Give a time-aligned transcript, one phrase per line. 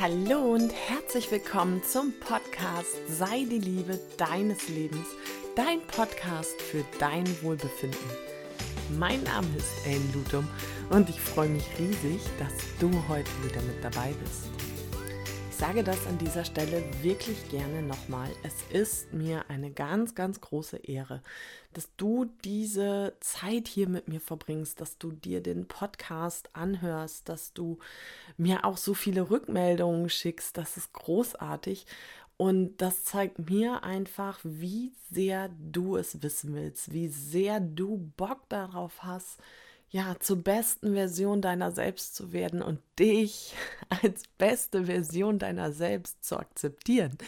[0.00, 5.06] Hallo und herzlich willkommen zum Podcast Sei die Liebe deines Lebens,
[5.54, 7.98] dein Podcast für dein Wohlbefinden.
[8.98, 10.48] Mein Name ist Ellen Lutum
[10.88, 14.69] und ich freue mich riesig, dass du heute wieder mit dabei bist
[15.60, 18.30] sage das an dieser Stelle wirklich gerne nochmal.
[18.42, 21.22] Es ist mir eine ganz, ganz große Ehre,
[21.74, 27.52] dass du diese Zeit hier mit mir verbringst, dass du dir den Podcast anhörst, dass
[27.52, 27.78] du
[28.38, 30.56] mir auch so viele Rückmeldungen schickst.
[30.56, 31.84] Das ist großartig.
[32.38, 38.48] Und das zeigt mir einfach, wie sehr du es wissen willst, wie sehr du Bock
[38.48, 39.38] darauf hast,
[39.90, 43.54] ja, zur besten Version deiner selbst zu werden und dich
[44.02, 47.18] als beste Version deiner selbst zu akzeptieren.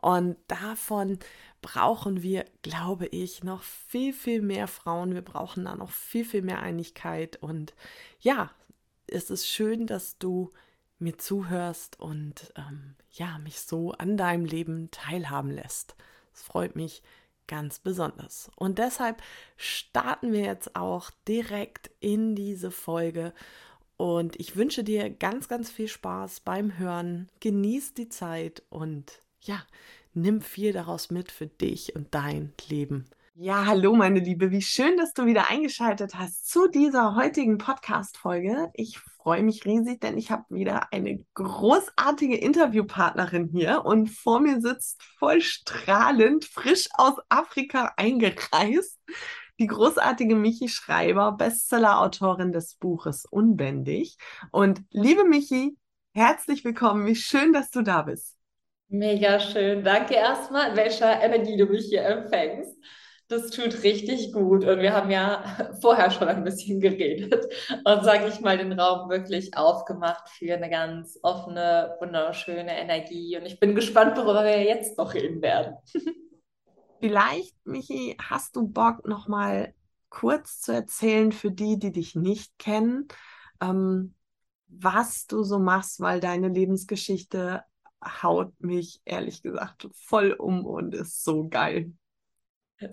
[0.00, 1.18] Und davon
[1.60, 5.14] brauchen wir, glaube ich, noch viel, viel mehr Frauen.
[5.14, 7.36] Wir brauchen da noch viel, viel mehr Einigkeit.
[7.40, 7.72] Und
[8.18, 8.50] ja,
[9.06, 10.50] es ist schön, dass du
[10.98, 15.94] mir zuhörst und ähm, ja, mich so an deinem Leben teilhaben lässt.
[16.34, 17.02] Es freut mich
[17.46, 18.50] ganz besonders.
[18.56, 19.22] Und deshalb
[19.56, 23.32] starten wir jetzt auch direkt in diese Folge.
[23.96, 27.28] Und ich wünsche dir ganz, ganz viel Spaß beim Hören.
[27.40, 29.62] Genieß die Zeit und ja,
[30.14, 33.04] nimm viel daraus mit für dich und dein Leben.
[33.34, 38.70] Ja, hallo meine Liebe, wie schön, dass du wieder eingeschaltet hast zu dieser heutigen Podcast-Folge.
[38.74, 44.60] Ich freue mich riesig, denn ich habe wieder eine großartige Interviewpartnerin hier und vor mir
[44.60, 49.00] sitzt voll strahlend, frisch aus Afrika eingereist,
[49.58, 54.18] die großartige Michi Schreiber, Bestseller-Autorin des Buches Unbändig.
[54.50, 55.78] Und liebe Michi,
[56.12, 58.36] herzlich willkommen, wie schön, dass du da bist.
[58.88, 59.82] Mega schön.
[59.82, 62.76] Danke erstmal, welcher Energie du mich hier empfängst.
[63.32, 64.62] Das tut richtig gut.
[64.66, 65.42] Und wir haben ja
[65.80, 67.46] vorher schon ein bisschen geredet
[67.82, 73.38] und, sage ich mal, den Raum wirklich aufgemacht für eine ganz offene, wunderschöne Energie.
[73.38, 75.76] Und ich bin gespannt, worüber wir jetzt noch reden werden.
[77.00, 79.72] Vielleicht, Michi, hast du Bock, nochmal
[80.10, 83.08] kurz zu erzählen für die, die dich nicht kennen,
[83.62, 84.14] ähm,
[84.68, 87.62] was du so machst, weil deine Lebensgeschichte
[88.04, 91.94] haut mich ehrlich gesagt voll um und ist so geil.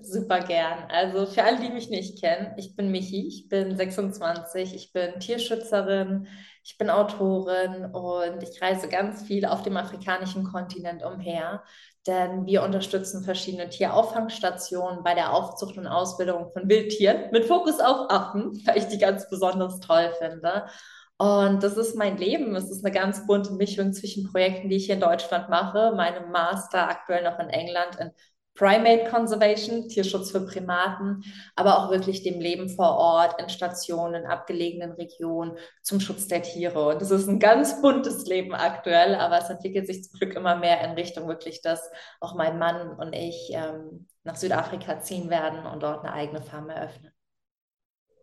[0.02, 0.86] Super gern.
[0.90, 5.20] Also für alle, die mich nicht kennen, ich bin Michi, ich bin 26, ich bin
[5.20, 6.28] Tierschützerin,
[6.64, 11.64] ich bin Autorin und ich reise ganz viel auf dem afrikanischen Kontinent umher,
[12.06, 18.12] denn wir unterstützen verschiedene Tierauffangstationen bei der Aufzucht und Ausbildung von Wildtieren mit Fokus auf
[18.12, 20.66] Affen, weil ich die ganz besonders toll finde.
[21.18, 22.56] Und das ist mein Leben.
[22.56, 26.32] Es ist eine ganz bunte Mischung zwischen Projekten, die ich hier in Deutschland mache, meinem
[26.32, 28.12] Master aktuell noch in England in
[28.59, 31.24] Primate Conservation, Tierschutz für Primaten,
[31.56, 36.42] aber auch wirklich dem Leben vor Ort, in Stationen, in abgelegenen Regionen zum Schutz der
[36.42, 36.90] Tiere.
[36.90, 40.58] Und das ist ein ganz buntes Leben aktuell, aber es entwickelt sich zum Glück immer
[40.58, 41.90] mehr in Richtung wirklich, dass
[42.20, 46.68] auch mein Mann und ich ähm, nach Südafrika ziehen werden und dort eine eigene Farm
[46.68, 47.14] eröffnen.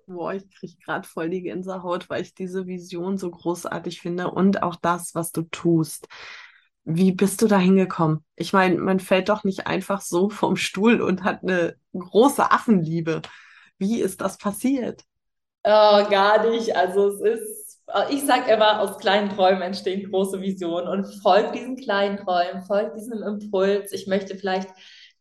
[0.06, 4.62] Boah, ich kriege gerade voll die Gänsehaut, weil ich diese Vision so großartig finde und
[4.62, 6.08] auch das, was du tust.
[6.88, 8.24] Wie bist du da hingekommen?
[8.36, 13.22] Ich meine, man fällt doch nicht einfach so vom Stuhl und hat eine große Affenliebe.
[13.76, 15.02] Wie ist das passiert?
[15.64, 16.76] Oh, gar nicht.
[16.76, 21.76] Also es ist, ich sage immer, aus kleinen Träumen entstehen große Visionen und folgt diesen
[21.76, 23.90] kleinen Träumen, folgt diesem Impuls.
[23.92, 24.68] Ich möchte vielleicht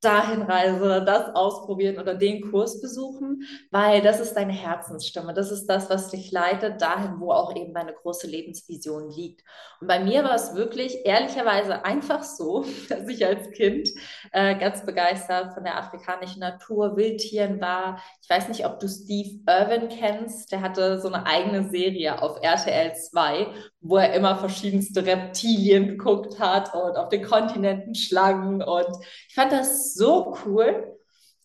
[0.05, 5.33] dahin reise, das ausprobieren oder den Kurs besuchen, weil das ist deine Herzensstimme.
[5.33, 9.43] Das ist das, was dich leitet, dahin, wo auch eben deine große Lebensvision liegt.
[9.81, 13.89] Und bei mir war es wirklich ehrlicherweise einfach so, dass ich als Kind
[14.31, 18.01] äh, ganz begeistert von der afrikanischen Natur, Wildtieren war.
[18.21, 20.51] Ich weiß nicht, ob du Steve Irwin kennst.
[20.51, 23.47] Der hatte so eine eigene Serie auf RTL 2,
[23.87, 28.63] wo er immer verschiedenste Reptilien geguckt hat und auf den Kontinenten Schlangen.
[28.63, 28.97] Und
[29.29, 30.97] ich fand das so cool.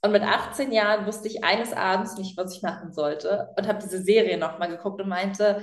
[0.02, 3.80] Und mit 18 Jahren wusste ich eines Abends nicht, was ich machen sollte und habe
[3.82, 5.62] diese Serie nochmal geguckt und meinte,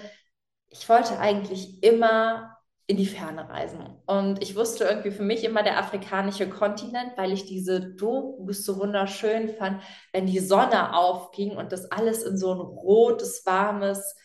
[0.70, 2.56] ich wollte eigentlich immer
[2.86, 3.80] in die Ferne reisen.
[4.06, 8.78] Und ich wusste irgendwie für mich immer der afrikanische Kontinent, weil ich diese Dokus so
[8.80, 9.82] wunderschön fand,
[10.14, 14.16] wenn die Sonne aufging und das alles in so ein rotes, warmes,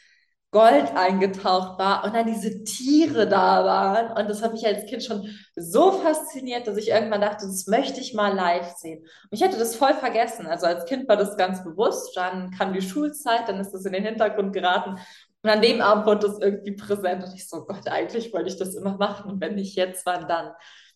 [0.53, 4.13] Gold eingetaucht war und dann diese Tiere da waren.
[4.17, 5.27] Und das hat mich als Kind schon
[5.57, 9.01] so fasziniert, dass ich irgendwann dachte, das möchte ich mal live sehen.
[9.01, 10.47] Und ich hatte das voll vergessen.
[10.47, 12.15] Also als Kind war das ganz bewusst.
[12.17, 14.99] Dann kam die Schulzeit, dann ist das in den Hintergrund geraten.
[15.43, 17.25] Und an dem Abend wurde das irgendwie präsent.
[17.25, 19.31] Und ich so, Gott, eigentlich wollte ich das immer machen.
[19.31, 20.51] Und wenn nicht jetzt, wann dann?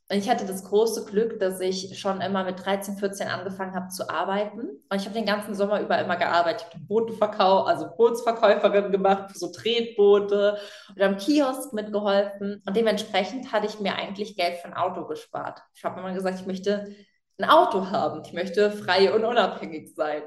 [0.09, 3.89] Und ich hatte das große Glück, dass ich schon immer mit 13, 14 angefangen habe
[3.89, 4.61] zu arbeiten.
[4.61, 6.67] Und ich habe den ganzen Sommer über immer gearbeitet.
[6.69, 10.59] Ich habe Booteverkauf, also Bootsverkäuferin gemacht für so Tretboote
[10.95, 12.63] und am Kiosk mitgeholfen.
[12.65, 15.61] Und dementsprechend hatte ich mir eigentlich Geld für ein Auto gespart.
[15.75, 16.95] Ich habe immer gesagt, ich möchte
[17.39, 18.23] ein Auto haben.
[18.25, 20.23] Ich möchte frei und unabhängig sein.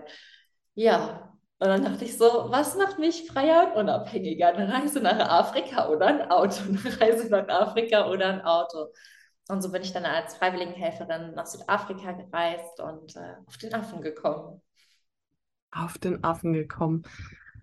[0.76, 4.48] Ja, und dann dachte ich so, was macht mich freier und unabhängiger?
[4.50, 6.64] Eine Reise nach Afrika oder ein Auto?
[6.68, 8.88] Eine Reise nach Afrika oder ein Auto?
[9.50, 14.02] Und so bin ich dann als Freiwilligenhelferin nach Südafrika gereist und äh, auf den Affen
[14.02, 14.62] gekommen.
[15.72, 17.02] Auf den Affen gekommen.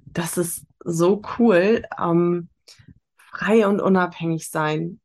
[0.04, 1.84] Das ist so cool.
[1.96, 2.48] Ähm,
[3.16, 5.00] frei und unabhängig sein.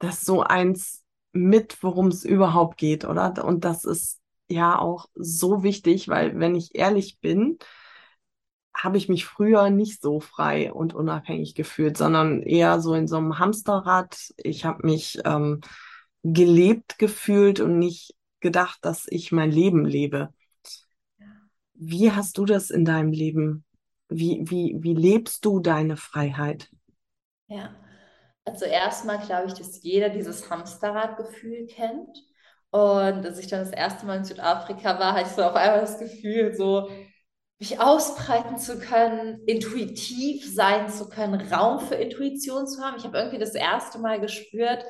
[0.00, 3.42] Das ist so eins mit, worum es überhaupt geht, oder?
[3.42, 7.58] Und das ist ja auch so wichtig, weil wenn ich ehrlich bin,
[8.76, 13.16] habe ich mich früher nicht so frei und unabhängig gefühlt, sondern eher so in so
[13.16, 14.34] einem Hamsterrad.
[14.36, 15.62] Ich habe mich ähm,
[16.22, 20.32] gelebt gefühlt und nicht gedacht, dass ich mein Leben lebe.
[21.74, 23.64] Wie hast du das in deinem Leben?
[24.08, 26.70] Wie, wie, wie lebst du deine Freiheit?
[27.48, 27.74] Ja,
[28.44, 32.16] also erstmal glaube ich, dass jeder dieses Hamsterradgefühl kennt.
[32.70, 35.80] Und als ich dann das erste Mal in Südafrika war, hatte ich so auf einmal
[35.80, 36.88] das Gefühl, so
[37.58, 42.96] mich ausbreiten zu können, intuitiv sein zu können, Raum für Intuition zu haben.
[42.96, 44.84] Ich habe irgendwie das erste Mal gespürt,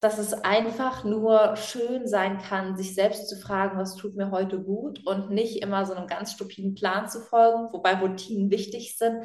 [0.00, 4.58] dass es einfach nur schön sein kann, sich selbst zu fragen, was tut mir heute
[4.60, 9.24] gut und nicht immer so einem ganz stupiden Plan zu folgen, wobei Routinen wichtig sind,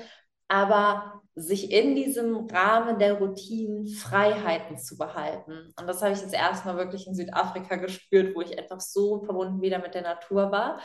[0.49, 5.73] aber sich in diesem Rahmen der Routinen Freiheiten zu behalten.
[5.79, 9.23] Und das habe ich das erste Mal wirklich in Südafrika gespürt, wo ich einfach so
[9.23, 10.79] verbunden wieder mit der Natur war.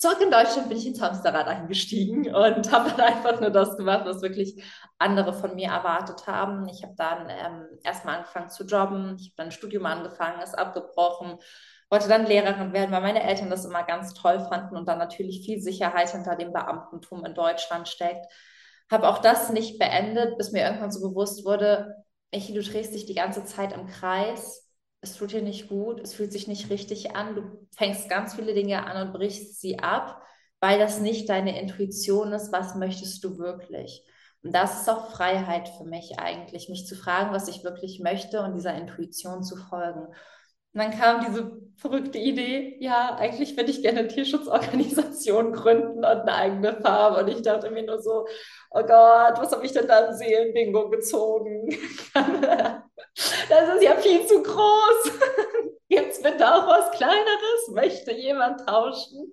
[0.00, 4.06] Zurück in Deutschland bin ich ins Hamsterrad eingestiegen und habe dann einfach nur das gemacht,
[4.06, 4.64] was wirklich
[4.98, 6.66] andere von mir erwartet haben.
[6.68, 10.58] Ich habe dann ähm, erstmal angefangen zu jobben, ich habe dann ein Studium angefangen, ist
[10.58, 11.38] abgebrochen,
[11.90, 15.44] wollte dann Lehrerin werden, weil meine Eltern das immer ganz toll fanden und dann natürlich
[15.44, 18.26] viel Sicherheit hinter dem Beamtentum in Deutschland steckt
[18.90, 23.06] habe auch das nicht beendet, bis mir irgendwann so bewusst wurde, Michi, du drehst dich
[23.06, 24.69] die ganze Zeit im Kreis.
[25.02, 27.34] Es tut dir nicht gut, es fühlt sich nicht richtig an.
[27.34, 30.22] Du fängst ganz viele Dinge an und brichst sie ab,
[30.60, 32.52] weil das nicht deine Intuition ist.
[32.52, 34.04] Was möchtest du wirklich?
[34.42, 38.42] Und das ist auch Freiheit für mich eigentlich, mich zu fragen, was ich wirklich möchte
[38.42, 40.06] und dieser Intuition zu folgen.
[40.72, 46.04] Und dann kam diese verrückte Idee, ja, eigentlich würde ich gerne eine Tierschutzorganisation gründen und
[46.04, 47.16] eine eigene Farm.
[47.16, 48.26] Und ich dachte mir nur so,
[48.70, 51.70] oh Gott, was habe ich denn da im Seelenbingo gezogen?
[53.48, 55.12] das ist ja viel zu groß.
[55.88, 57.68] Gibt es bitte auch was Kleineres?
[57.72, 59.32] Möchte jemand tauschen?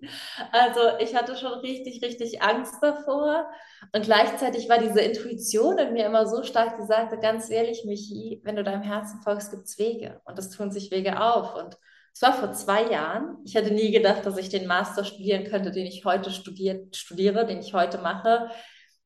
[0.52, 3.48] Also ich hatte schon richtig, richtig Angst davor.
[3.94, 8.42] Und gleichzeitig war diese Intuition in mir immer so stark, die sagte, ganz ehrlich, Michi,
[8.44, 10.20] wenn du deinem Herzen folgst, gibt es Wege.
[10.26, 11.54] Und es tun sich Wege auf.
[11.54, 11.78] Und
[12.12, 13.38] es war vor zwei Jahren.
[13.46, 17.46] Ich hätte nie gedacht, dass ich den Master studieren könnte, den ich heute studiert, studiere,
[17.46, 18.50] den ich heute mache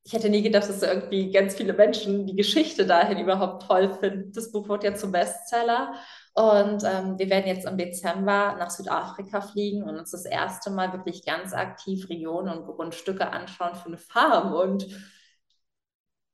[0.04, 4.32] ich hätte nie gedacht, dass irgendwie ganz viele Menschen die Geschichte dahin überhaupt toll finden.
[4.34, 5.94] Das Buch wird ja zum Bestseller.
[6.34, 10.92] Und ähm, wir werden jetzt im Dezember nach Südafrika fliegen und uns das erste Mal
[10.94, 14.54] wirklich ganz aktiv Regionen und Grundstücke anschauen für eine Farm.
[14.54, 14.88] Und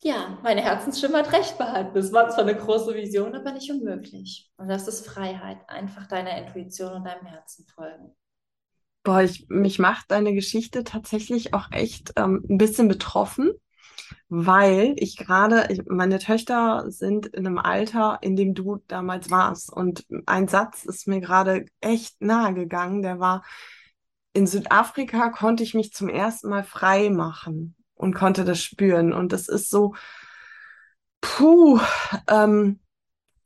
[0.02, 1.98] ja, meine Herzensstimme hat recht behalten.
[1.98, 4.50] Es war zwar eine große Vision, aber nicht unmöglich.
[4.58, 5.58] Und das ist Freiheit.
[5.68, 8.16] Einfach deiner Intuition und deinem Herzen folgen.
[9.08, 13.54] Boah, ich, mich macht deine Geschichte tatsächlich auch echt ähm, ein bisschen betroffen,
[14.28, 19.72] weil ich gerade, meine Töchter sind in einem Alter, in dem du damals warst.
[19.72, 23.46] Und ein Satz ist mir gerade echt nahe gegangen, der war,
[24.34, 29.14] in Südafrika konnte ich mich zum ersten Mal frei machen und konnte das spüren.
[29.14, 29.96] Und das ist so,
[31.22, 31.80] puh,
[32.30, 32.82] ähm,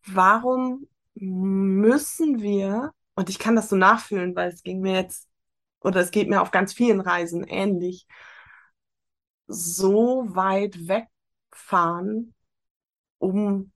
[0.07, 5.30] warum müssen wir, und ich kann das so nachfühlen, weil es ging mir jetzt
[5.81, 8.07] oder es geht mir auf ganz vielen Reisen ähnlich,
[9.47, 12.33] so weit wegfahren,
[13.17, 13.71] um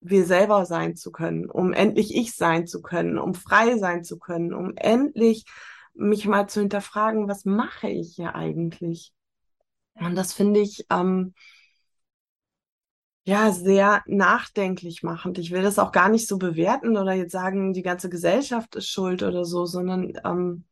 [0.00, 4.18] wir selber sein zu können, um endlich ich sein zu können, um frei sein zu
[4.18, 5.46] können, um endlich
[5.94, 9.12] mich mal zu hinterfragen, was mache ich hier eigentlich?
[9.94, 11.34] Und das finde ich ähm,
[13.24, 15.38] ja sehr nachdenklich machend.
[15.38, 18.88] Ich will das auch gar nicht so bewerten oder jetzt sagen, die ganze Gesellschaft ist
[18.88, 20.64] schuld oder so, sondern ähm,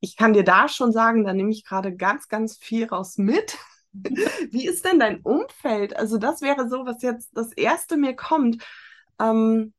[0.00, 3.56] ich kann dir da schon sagen, da nehme ich gerade ganz, ganz viel raus mit.
[3.92, 5.96] Wie ist denn dein Umfeld?
[5.96, 8.64] Also das wäre so, was jetzt das erste mir kommt.
[9.18, 9.74] Ähm,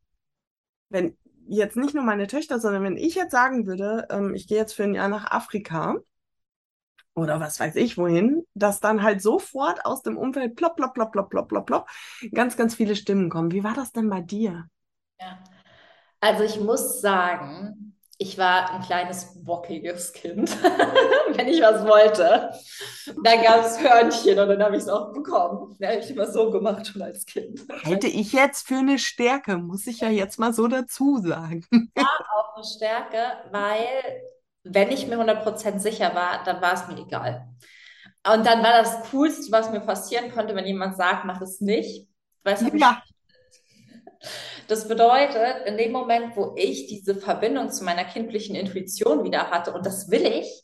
[0.90, 4.58] wenn jetzt nicht nur meine Töchter, sondern wenn ich jetzt sagen würde, ähm, ich gehe
[4.58, 5.98] jetzt für ein Jahr nach Afrika
[7.14, 11.12] oder was weiß ich wohin, dass dann halt sofort aus dem Umfeld plopp, plopp, plopp,
[11.12, 11.90] plopp, plopp, plopp, plopp,
[12.34, 13.52] ganz, ganz viele Stimmen kommen.
[13.52, 14.68] Wie war das denn bei dir?
[15.20, 15.40] Ja.
[16.20, 17.91] Also ich muss sagen,
[18.22, 20.56] ich war ein kleines bockiges Kind,
[21.36, 22.54] wenn ich was wollte.
[23.24, 25.76] Dann gab es Hörnchen und dann habe ich es auch bekommen.
[25.80, 27.62] Ja, ich immer so gemacht schon als Kind.
[27.84, 31.66] Halte ich jetzt für eine Stärke, muss ich ja jetzt mal so dazu sagen.
[31.98, 33.18] Ja, auch eine Stärke,
[33.52, 33.88] weil
[34.64, 37.48] wenn ich mir 100% sicher war, dann war es mir egal.
[38.32, 42.08] Und dann war das Coolste, was mir passieren konnte, wenn jemand sagt, mach es nicht.
[42.44, 43.02] Weil es ja.
[44.72, 49.74] Das bedeutet, in dem Moment, wo ich diese Verbindung zu meiner kindlichen Intuition wieder hatte,
[49.74, 50.64] und das will ich,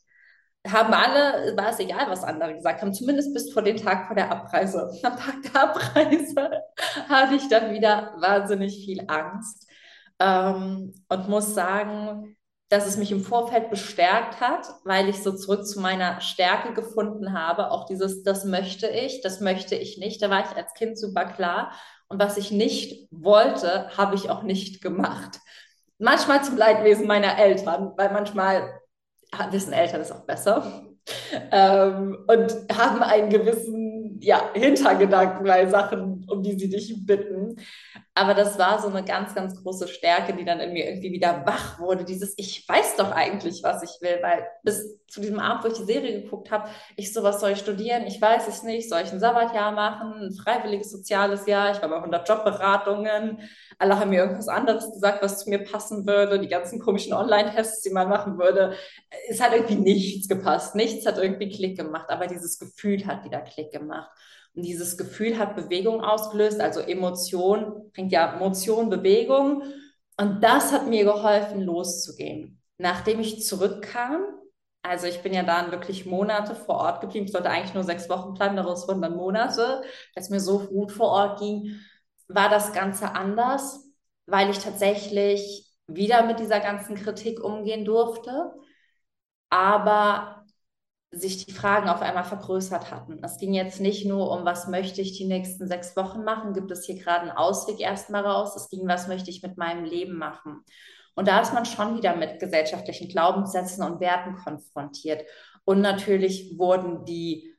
[0.66, 4.16] haben alle, war es egal, was andere gesagt haben, zumindest bis vor den Tag vor
[4.16, 4.90] der Abreise.
[5.04, 6.50] Am Tag der Abreise
[7.10, 9.70] hatte ich dann wieder wahnsinnig viel Angst
[10.20, 12.38] ähm, und muss sagen,
[12.69, 17.33] dass es mich im Vorfeld bestärkt hat, weil ich so zurück zu meiner Stärke gefunden
[17.33, 17.71] habe.
[17.71, 20.21] Auch dieses, das möchte ich, das möchte ich nicht.
[20.21, 21.71] Da war ich als Kind super klar.
[22.09, 25.39] Und was ich nicht wollte, habe ich auch nicht gemacht.
[25.97, 28.81] Manchmal zum Leidwesen meiner Eltern, weil manchmal
[29.51, 30.83] wissen Eltern es auch besser
[31.51, 33.76] ähm, und haben einen gewissen
[34.21, 37.57] ja, Hintergedanken bei Sachen, um die sie dich bitten.
[38.17, 41.45] Aber das war so eine ganz, ganz große Stärke, die dann in mir irgendwie wieder
[41.45, 42.03] wach wurde.
[42.03, 45.77] Dieses, ich weiß doch eigentlich, was ich will, weil bis zu diesem Abend, wo ich
[45.77, 48.07] die Serie geguckt habe, ich so, was soll ich studieren?
[48.07, 48.89] Ich weiß es nicht.
[48.89, 50.13] Soll ich ein Sabbatjahr machen?
[50.13, 51.71] Ein freiwilliges soziales Jahr?
[51.71, 53.39] Ich war bei 100 Jobberatungen.
[53.77, 56.39] Alle haben mir irgendwas anderes gesagt, was zu mir passen würde.
[56.39, 58.74] Die ganzen komischen Online-Tests, die man machen würde.
[59.29, 60.74] Es hat irgendwie nichts gepasst.
[60.74, 62.09] Nichts hat irgendwie Klick gemacht.
[62.09, 64.07] Aber dieses Gefühl hat wieder Klick gemacht.
[64.56, 69.64] Und dieses Gefühl hat Bewegung ausgelöst, also Emotion bringt ja Emotion, Bewegung.
[70.18, 72.60] Und das hat mir geholfen, loszugehen.
[72.78, 74.24] Nachdem ich zurückkam,
[74.82, 77.26] also ich bin ja dann wirklich Monate vor Ort geblieben.
[77.26, 79.82] Ich sollte eigentlich nur sechs Wochen planen, daraus wurden dann Monate,
[80.16, 81.80] es mir so gut vor Ort ging,
[82.28, 83.86] war das Ganze anders,
[84.26, 88.54] weil ich tatsächlich wieder mit dieser ganzen Kritik umgehen durfte.
[89.50, 90.37] Aber
[91.17, 93.24] sich die Fragen auf einmal vergrößert hatten.
[93.24, 96.71] Es ging jetzt nicht nur um, was möchte ich die nächsten sechs Wochen machen, gibt
[96.71, 98.55] es hier gerade einen Ausweg erstmal raus.
[98.55, 100.63] Es ging, was möchte ich mit meinem Leben machen.
[101.15, 105.24] Und da ist man schon wieder mit gesellschaftlichen Glaubenssätzen und Werten konfrontiert.
[105.65, 107.57] Und natürlich wurden die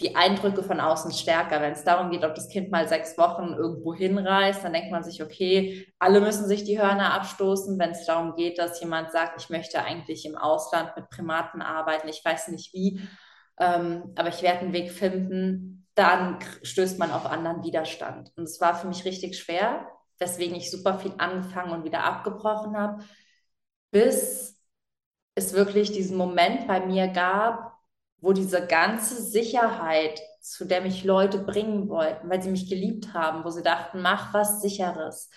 [0.00, 1.60] die Eindrücke von außen stärker.
[1.60, 5.04] Wenn es darum geht, ob das Kind mal sechs Wochen irgendwo hinreist, dann denkt man
[5.04, 7.78] sich, okay, alle müssen sich die Hörner abstoßen.
[7.78, 12.08] Wenn es darum geht, dass jemand sagt, ich möchte eigentlich im Ausland mit Primaten arbeiten,
[12.08, 13.00] ich weiß nicht wie,
[13.58, 18.32] ähm, aber ich werde einen Weg finden, dann stößt man auf anderen Widerstand.
[18.36, 19.86] Und es war für mich richtig schwer,
[20.18, 23.04] weswegen ich super viel angefangen und wieder abgebrochen habe,
[23.92, 24.60] bis
[25.36, 27.73] es wirklich diesen Moment bei mir gab,
[28.24, 33.44] wo diese ganze Sicherheit, zu der mich Leute bringen wollten, weil sie mich geliebt haben,
[33.44, 35.30] wo sie dachten, mach was Sicheres,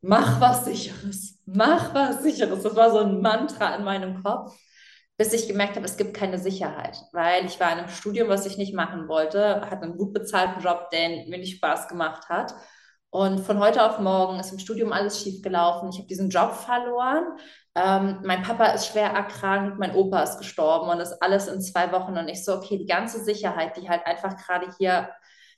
[0.00, 2.62] mach was Sicheres, mach was Sicheres.
[2.62, 4.58] Das war so ein Mantra in meinem Kopf,
[5.16, 8.46] bis ich gemerkt habe, es gibt keine Sicherheit, weil ich war in einem Studium, was
[8.46, 12.54] ich nicht machen wollte, hatte einen gut bezahlten Job, der mir nicht Spaß gemacht hat.
[13.10, 15.90] Und von heute auf morgen ist im Studium alles schief gelaufen.
[15.90, 17.24] Ich habe diesen Job verloren.
[17.74, 21.92] Ähm, mein Papa ist schwer erkrankt, mein Opa ist gestorben und das alles in zwei
[21.92, 22.16] Wochen.
[22.16, 25.10] Und ich so, okay, die ganze Sicherheit, die halt einfach gerade hier,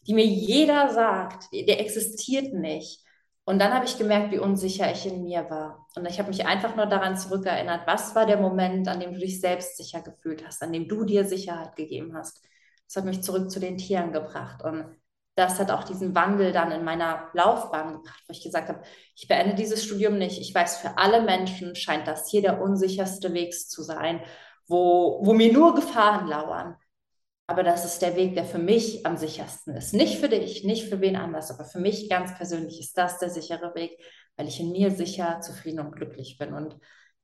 [0.07, 3.01] die mir jeder sagt, der existiert nicht.
[3.45, 5.87] Und dann habe ich gemerkt, wie unsicher ich in mir war.
[5.97, 9.19] Und ich habe mich einfach nur daran zurückerinnert, was war der Moment, an dem du
[9.19, 12.45] dich selbst sicher gefühlt hast, an dem du dir Sicherheit gegeben hast.
[12.87, 14.63] Das hat mich zurück zu den Tieren gebracht.
[14.63, 14.97] Und
[15.35, 18.83] das hat auch diesen Wandel dann in meiner Laufbahn gebracht, wo ich gesagt habe,
[19.17, 20.41] ich beende dieses Studium nicht.
[20.41, 24.21] Ich weiß, für alle Menschen scheint das hier der unsicherste Weg zu sein,
[24.67, 26.77] wo, wo mir nur Gefahren lauern.
[27.47, 29.93] Aber das ist der Weg, der für mich am sichersten ist.
[29.93, 33.31] Nicht für dich, nicht für wen anders, aber für mich ganz persönlich ist das der
[33.31, 33.99] sichere Weg,
[34.37, 36.53] weil ich in mir sicher, zufrieden und glücklich bin.
[36.53, 36.77] Und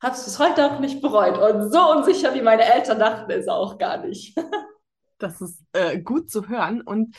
[0.03, 1.39] habe es bis heute auch nicht bereut.
[1.39, 4.37] Und so unsicher, wie meine Eltern dachten, ist er auch gar nicht.
[5.19, 6.81] das ist äh, gut zu hören.
[6.81, 7.17] Und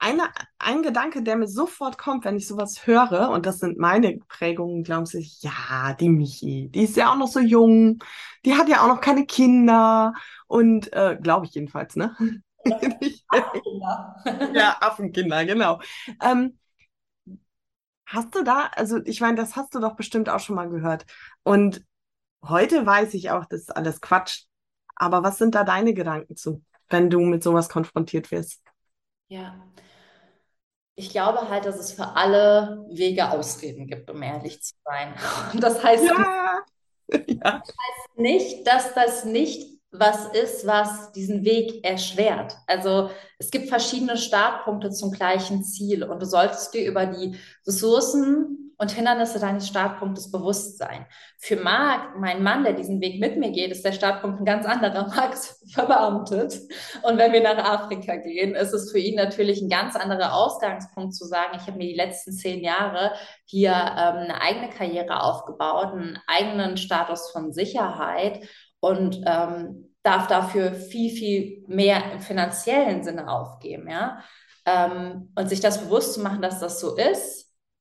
[0.00, 0.24] eine,
[0.58, 4.82] ein Gedanke, der mir sofort kommt, wenn ich sowas höre, und das sind meine Prägungen,
[4.82, 8.02] glauben Sie, ja, die Michi, die ist ja auch noch so jung,
[8.44, 10.14] die hat ja auch noch keine Kinder
[10.46, 12.16] und äh, glaube ich jedenfalls, ne?
[13.28, 14.16] Affenkinder.
[14.54, 15.80] ja, Affenkinder, genau.
[16.22, 16.58] Ähm,
[18.06, 21.04] hast du da, also ich meine, das hast du doch bestimmt auch schon mal gehört.
[21.42, 21.84] Und
[22.42, 24.44] heute weiß ich auch, das ist alles Quatsch.
[24.96, 28.62] Aber was sind da deine Gedanken zu, wenn du mit sowas konfrontiert wirst?
[29.28, 29.54] Ja,
[31.00, 35.14] ich glaube halt, dass es für alle Wege Ausreden gibt, um ehrlich zu sein.
[35.52, 36.62] Und das heißt, ja.
[37.08, 42.56] Das heißt nicht, dass das nicht was ist, was diesen Weg erschwert.
[42.66, 47.34] Also es gibt verschiedene Startpunkte zum gleichen Ziel und du solltest dir über die
[47.66, 51.04] Ressourcen und Hindernisse deines Startpunktes bewusst sein.
[51.36, 54.64] Für Marc, mein Mann, der diesen Weg mit mir geht, ist der Startpunkt ein ganz
[54.64, 55.06] anderer.
[55.14, 56.54] Marc ist verbeamtet.
[57.02, 61.14] Und wenn wir nach Afrika gehen, ist es für ihn natürlich ein ganz anderer Ausgangspunkt
[61.14, 63.12] zu sagen, ich habe mir die letzten zehn Jahre
[63.44, 68.40] hier ähm, eine eigene Karriere aufgebaut, einen eigenen Status von Sicherheit
[68.80, 74.20] und ähm, darf dafür viel, viel mehr im finanziellen Sinne aufgeben, ja.
[74.64, 77.39] Ähm, und sich das bewusst zu machen, dass das so ist,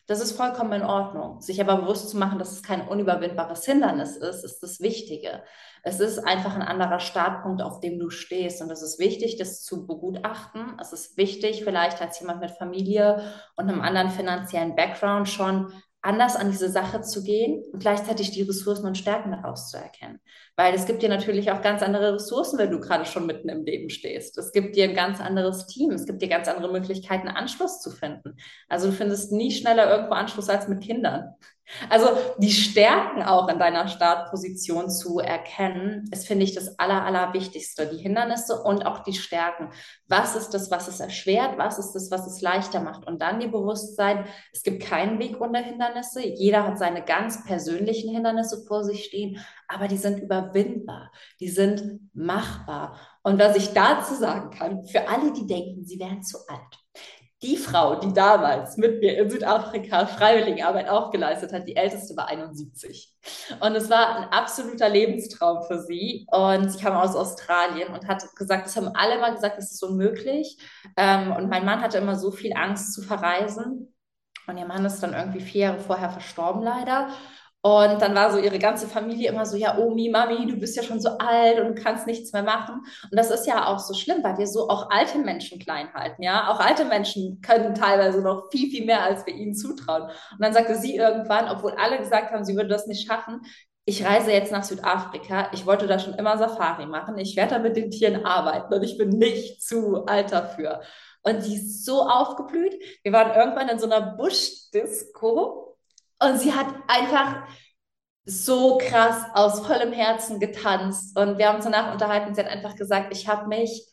[0.10, 1.40] das ist vollkommen in Ordnung.
[1.40, 5.44] Sich aber bewusst zu machen, dass es kein unüberwindbares Hindernis ist, ist das Wichtige.
[5.84, 8.62] Es ist einfach ein anderer Startpunkt, auf dem du stehst.
[8.64, 10.78] Und es ist wichtig, das zu begutachten.
[10.82, 13.22] Es ist wichtig, vielleicht als jemand mit Familie
[13.56, 18.44] und einem anderen finanziellen Background schon anders an diese Sache zu gehen und gleichzeitig die
[18.44, 20.20] Ressourcen und Stärken daraus zu erkennen.
[20.56, 23.66] Weil es gibt dir natürlich auch ganz andere Ressourcen, wenn du gerade schon mitten im
[23.66, 24.38] Leben stehst.
[24.38, 25.92] Es gibt dir ein ganz anderes Team.
[25.92, 28.38] Es gibt dir ganz andere Möglichkeiten, Anschluss zu finden.
[28.70, 31.36] Also du findest nie schneller irgendwo Anschluss als mit Kindern.
[31.90, 32.08] Also
[32.38, 37.88] die Stärken auch in deiner Startposition zu erkennen, ist, finde ich, das Aller, Allerwichtigste.
[37.88, 39.70] Die Hindernisse und auch die Stärken.
[40.08, 41.58] Was ist das, was es erschwert?
[41.58, 43.06] Was ist das, was es leichter macht?
[43.08, 46.26] Und dann die Bewusstsein, es gibt keinen Weg ohne Hindernisse.
[46.26, 51.12] Jeder hat seine ganz persönlichen Hindernisse vor sich stehen, aber die sind überwindbar.
[51.40, 53.00] Die sind machbar.
[53.22, 56.80] Und was ich dazu sagen kann, für alle, die denken, sie wären zu alt
[57.42, 62.28] die Frau, die damals mit mir in Südafrika Freiwilligenarbeit auch geleistet hat, die älteste war
[62.28, 63.14] 71.
[63.62, 66.28] Und es war ein absoluter Lebenstraum für sie.
[66.32, 69.84] Und sie kam aus Australien und hat gesagt, das haben alle mal gesagt, das ist
[69.84, 70.58] unmöglich.
[70.98, 73.94] Ähm, und mein Mann hatte immer so viel Angst zu verreisen.
[74.48, 77.10] Und ihr Mann ist dann irgendwie vier Jahre vorher verstorben, leider.
[77.62, 80.84] Und dann war so ihre ganze Familie immer so, ja, Omi, Mami, du bist ja
[80.84, 82.86] schon so alt und kannst nichts mehr machen.
[83.12, 86.24] Und das ist ja auch so schlimm, weil wir so auch alte Menschen klein halten,
[86.24, 86.48] ja.
[86.50, 90.04] Auch alte Menschen können teilweise noch viel, viel mehr, als wir ihnen zutrauen.
[90.04, 93.42] Und dann sagte sie irgendwann, obwohl alle gesagt haben, sie würde das nicht schaffen,
[93.90, 95.50] ich reise jetzt nach Südafrika.
[95.52, 97.18] Ich wollte da schon immer Safari machen.
[97.18, 100.82] Ich werde da mit den Tieren arbeiten und ich bin nicht zu alt dafür.
[101.24, 102.76] Und sie ist so aufgeblüht.
[103.02, 105.69] Wir waren irgendwann in so einer Buschdisco
[106.22, 107.48] und sie hat einfach
[108.26, 111.18] so krass aus vollem Herzen getanzt.
[111.18, 112.36] Und wir haben uns danach unterhalten.
[112.36, 113.88] Sie hat einfach gesagt, ich habe mich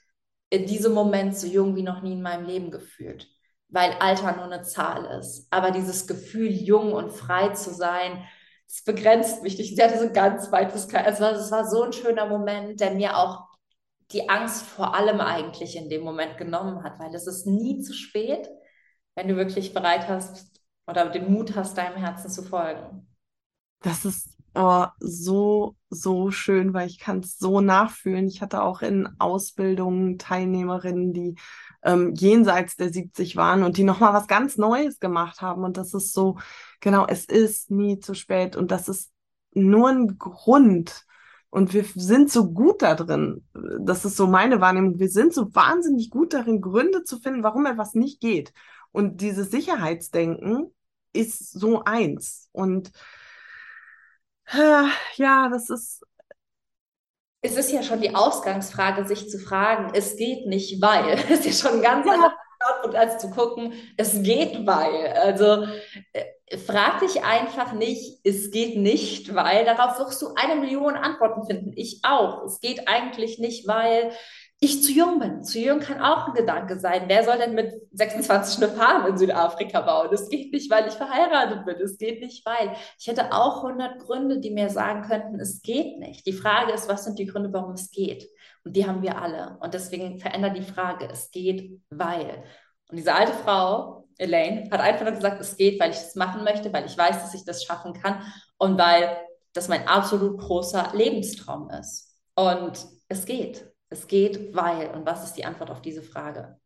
[0.51, 3.29] in diesem Moment so jung wie noch nie in meinem Leben gefühlt,
[3.69, 5.47] weil Alter nur eine Zahl ist.
[5.51, 8.25] Aber dieses Gefühl, jung und frei zu sein,
[8.69, 9.77] das begrenzt mich nicht.
[9.77, 12.93] Sie hatte so ein ganz weites, es war, es war so ein schöner Moment, der
[12.93, 13.45] mir auch
[14.13, 17.93] die Angst vor allem eigentlich in dem Moment genommen hat, weil es ist nie zu
[17.93, 18.49] spät,
[19.15, 20.56] wenn du wirklich bereit hast,
[20.87, 23.07] oder den Mut hast, deinem Herzen zu folgen.
[23.81, 28.27] Das ist oh, so, so schön, weil ich kann es so nachfühlen.
[28.27, 31.37] Ich hatte auch in Ausbildungen Teilnehmerinnen, die
[31.83, 35.65] ähm, jenseits der 70 waren und die nochmal was ganz Neues gemacht haben.
[35.65, 36.39] Und das ist so,
[36.81, 38.57] genau, es ist nie zu spät.
[38.57, 39.13] Und das ist
[39.53, 41.05] nur ein Grund.
[41.51, 43.47] Und wir sind so gut da drin.
[43.81, 44.99] Das ist so meine Wahrnehmung.
[44.99, 48.53] Wir sind so wahnsinnig gut darin, Gründe zu finden, warum etwas nicht geht.
[48.97, 50.75] Und dieses Sicherheitsdenken,
[51.13, 52.49] ist so eins.
[52.53, 52.93] Und
[54.53, 54.85] äh,
[55.17, 56.03] ja, das ist.
[57.43, 61.19] Es ist ja schon die Ausgangsfrage, sich zu fragen, es geht nicht, weil.
[61.29, 62.15] Es ist ja schon ein ganz ja.
[62.15, 62.33] anderer
[62.63, 65.13] Standpunkt, als zu gucken, es geht, weil.
[65.13, 65.69] Also
[66.15, 69.67] äh, frag dich einfach nicht, es geht nicht, weil.
[69.67, 71.75] Darauf wirst du eine Million Antworten finden.
[71.77, 72.45] Ich auch.
[72.45, 74.11] Es geht eigentlich nicht, weil
[74.59, 75.43] ich zu jung bin.
[75.43, 77.05] Zu jung kann auch ein Gedanke sein.
[77.09, 80.09] Wer soll denn mit 26 eine Farm in Südafrika bauen?
[80.11, 81.77] Das geht nicht, weil ich verheiratet bin.
[81.77, 82.75] Es geht nicht, weil.
[82.99, 86.27] Ich hätte auch 100 Gründe, die mir sagen könnten, es geht nicht.
[86.27, 88.31] Die Frage ist, was sind die Gründe, warum es geht?
[88.65, 89.59] Und die haben wir alle.
[89.61, 92.43] Und deswegen verändert die Frage, es geht, weil.
[92.89, 96.45] Und diese alte Frau, Elaine, hat einfach nur gesagt, es geht, weil ich das machen
[96.45, 98.23] möchte, weil ich weiß, dass ich das schaffen kann
[98.57, 99.19] und weil
[99.53, 102.17] das mein absolut großer Lebenstraum ist.
[102.35, 103.76] Und es geht.
[103.89, 104.91] Es geht, weil.
[104.91, 106.59] Und was ist die Antwort auf diese Frage?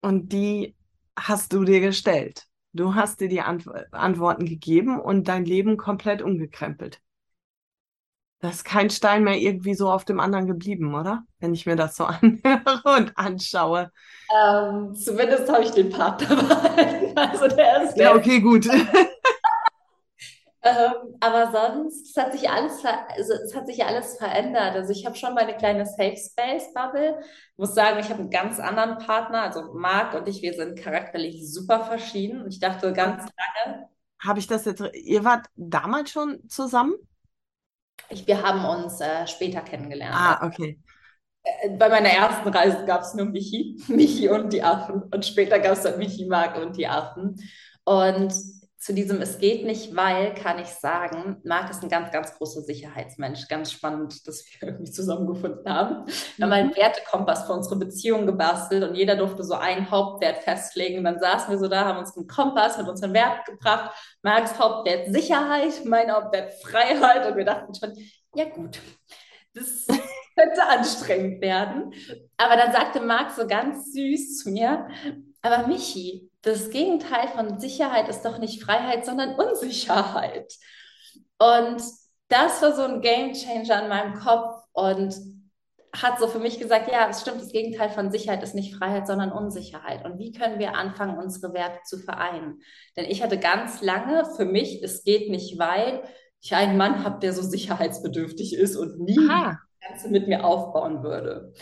[0.00, 0.76] Und die
[1.16, 2.46] hast du dir gestellt.
[2.72, 7.00] Du hast dir die Ant Antworten gegeben und dein Leben komplett umgekrempelt.
[8.40, 11.24] Da ist kein Stein mehr irgendwie so auf dem anderen geblieben, oder?
[11.40, 13.90] Wenn ich mir das so anhöre und anschaue.
[14.32, 17.08] Ähm, zumindest habe ich den Partner behalten.
[17.18, 18.66] Also der ist Ja, okay, gut.
[20.68, 24.74] Ähm, aber sonst, es hat sich alles, also es hat sich alles verändert.
[24.74, 27.18] Also ich habe schon meine kleine Safe Space Bubble.
[27.20, 29.42] Ich muss sagen, ich habe einen ganz anderen Partner.
[29.42, 32.42] Also Marc und ich, wir sind charakterlich super verschieden.
[32.42, 33.88] Und ich dachte ganz lange.
[34.20, 36.94] Habe ich das jetzt, ihr wart damals schon zusammen?
[38.10, 40.16] Ich, wir haben uns äh, später kennengelernt.
[40.16, 40.80] Ah, okay.
[41.42, 45.02] Äh, bei meiner ersten Reise gab es nur Michi, Michi und die Affen.
[45.02, 47.36] Und später gab es dann Michi, Marc und die Affen.
[47.84, 48.34] Und
[48.78, 52.62] zu diesem Es geht nicht, weil kann ich sagen, Marc ist ein ganz, ganz großer
[52.62, 53.48] Sicherheitsmensch.
[53.48, 56.06] Ganz spannend, dass wir irgendwie zusammengefunden haben.
[56.36, 56.76] Wir haben einen mhm.
[56.76, 60.98] Wertekompass für unsere Beziehung gebastelt und jeder durfte so einen Hauptwert festlegen.
[60.98, 63.90] Und dann saßen wir so da, haben uns einen Kompass mit unseren Werten gebracht.
[64.22, 67.28] Marcs Hauptwert Sicherheit, mein Hauptwert Freiheit.
[67.28, 67.92] Und wir dachten schon,
[68.36, 68.78] ja gut,
[69.54, 69.86] das
[70.36, 71.92] könnte anstrengend werden.
[72.36, 74.86] Aber dann sagte Marc so ganz süß zu mir,
[75.42, 80.52] aber Michi, das Gegenteil von Sicherheit ist doch nicht Freiheit, sondern Unsicherheit.
[81.38, 81.82] Und
[82.28, 85.14] das war so ein Game Changer in meinem Kopf und
[85.94, 89.06] hat so für mich gesagt, ja, es stimmt, das Gegenteil von Sicherheit ist nicht Freiheit,
[89.06, 90.04] sondern Unsicherheit.
[90.04, 92.60] Und wie können wir anfangen, unsere Werte zu vereinen?
[92.96, 96.02] Denn ich hatte ganz lange für mich, es geht nicht, weil
[96.40, 99.58] ich einen Mann habe, der so sicherheitsbedürftig ist und nie Aha.
[99.80, 101.52] das Ganze mit mir aufbauen würde.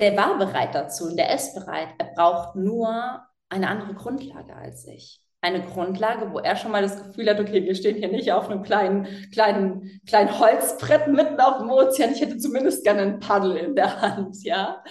[0.00, 1.88] Der war bereit dazu und der ist bereit.
[1.98, 5.20] Er braucht nur eine andere Grundlage als ich.
[5.42, 8.50] Eine Grundlage, wo er schon mal das Gefühl hat, okay, wir stehen hier nicht auf
[8.50, 12.12] einem kleinen, kleinen, kleinen Holzbrett mitten auf dem Ozean.
[12.12, 14.82] Ich hätte zumindest gerne ein Paddel in der Hand, ja.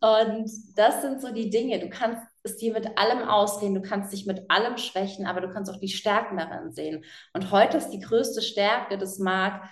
[0.00, 1.80] Und das sind so die Dinge.
[1.80, 5.48] Du kannst es dir mit allem ausreden, du kannst dich mit allem schwächen, aber du
[5.52, 7.04] kannst auch die Stärken darin sehen.
[7.34, 9.68] Und heute ist die größte Stärke des Marc,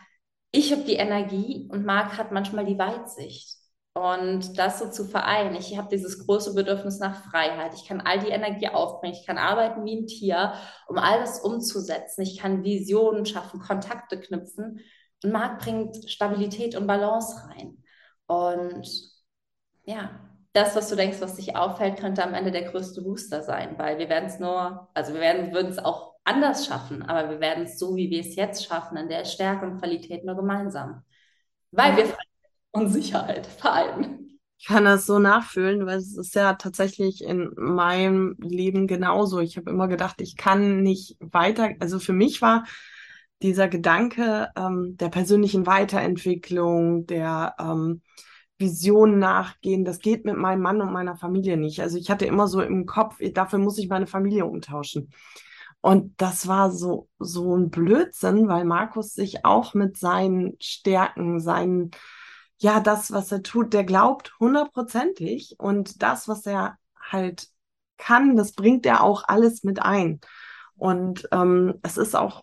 [0.50, 3.63] ich habe die Energie und Marc hat manchmal die Weitsicht.
[3.94, 5.54] Und das so zu vereinen.
[5.54, 7.74] Ich habe dieses große Bedürfnis nach Freiheit.
[7.74, 9.14] Ich kann all die Energie aufbringen.
[9.14, 10.54] Ich kann arbeiten wie ein Tier,
[10.88, 12.22] um all das umzusetzen.
[12.22, 14.80] Ich kann Visionen schaffen, Kontakte knüpfen.
[15.22, 17.84] Und Marc bringt Stabilität und Balance rein.
[18.26, 18.88] Und
[19.84, 20.10] ja,
[20.54, 23.98] das, was du denkst, was dich auffällt, könnte am Ende der größte Booster sein, weil
[23.98, 27.64] wir werden es nur, also wir werden, würden es auch anders schaffen, aber wir werden
[27.64, 31.04] es so, wie wir es jetzt schaffen, in der Stärke und Qualität nur gemeinsam.
[31.70, 32.06] Weil wir
[32.74, 34.38] und Sicherheit vereinen.
[34.58, 39.40] Ich kann das so nachfühlen, weil es ist ja tatsächlich in meinem Leben genauso.
[39.40, 41.70] Ich habe immer gedacht, ich kann nicht weiter.
[41.80, 42.64] Also für mich war
[43.42, 48.02] dieser Gedanke ähm, der persönlichen Weiterentwicklung, der ähm,
[48.58, 51.80] Vision nachgehen, das geht mit meinem Mann und meiner Familie nicht.
[51.80, 55.10] Also ich hatte immer so im Kopf, dafür muss ich meine Familie umtauschen.
[55.80, 61.90] Und das war so, so ein Blödsinn, weil Markus sich auch mit seinen Stärken, seinen
[62.64, 67.48] ja, das, was er tut, der glaubt hundertprozentig und das, was er halt
[67.98, 70.18] kann, das bringt er auch alles mit ein.
[70.74, 72.42] Und ähm, es ist auch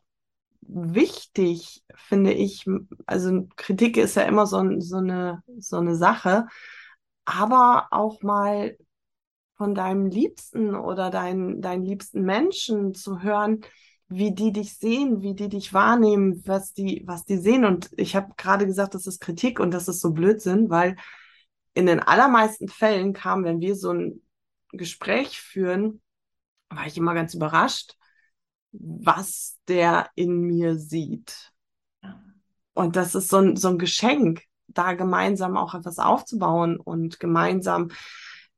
[0.62, 2.68] wichtig, finde ich,
[3.08, 6.46] also Kritik ist ja immer so, so, eine, so eine Sache,
[7.26, 8.78] aber auch mal
[9.56, 13.62] von deinem Liebsten oder dein, deinen liebsten Menschen zu hören,
[14.12, 17.64] wie die dich sehen, wie die dich wahrnehmen, was die, was die sehen.
[17.66, 20.98] Und ich habe gerade gesagt, das ist Kritik und das ist so Blödsinn, weil
[21.74, 24.22] in den allermeisten Fällen kam, wenn wir so ein
[24.74, 26.02] Gespräch führen,
[26.70, 27.96] war ich immer ganz überrascht,
[28.72, 31.52] was der in mir sieht.
[32.74, 37.90] Und das ist so ein, so ein Geschenk, da gemeinsam auch etwas aufzubauen und gemeinsam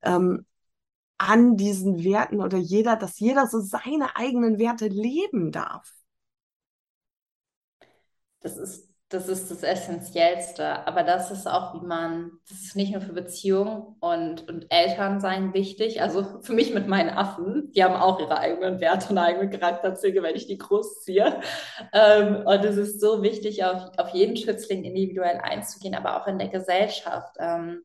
[0.01, 0.45] ähm,
[1.17, 5.93] an diesen Werten oder jeder, dass jeder so seine eigenen Werte leben darf.
[8.41, 10.87] Das ist das ist das Essentiellste.
[10.87, 15.53] Aber das ist auch, wie man, das ist nicht nur für Beziehungen und, und Elternsein
[15.53, 16.01] wichtig.
[16.01, 20.23] Also für mich mit meinen Affen, die haben auch ihre eigenen Werte und eigene Charakterzüge,
[20.23, 21.41] wenn ich die großziehe.
[21.93, 26.39] Ähm, und es ist so wichtig, auf, auf jeden Schützling individuell einzugehen, aber auch in
[26.39, 27.35] der Gesellschaft.
[27.39, 27.83] Ähm,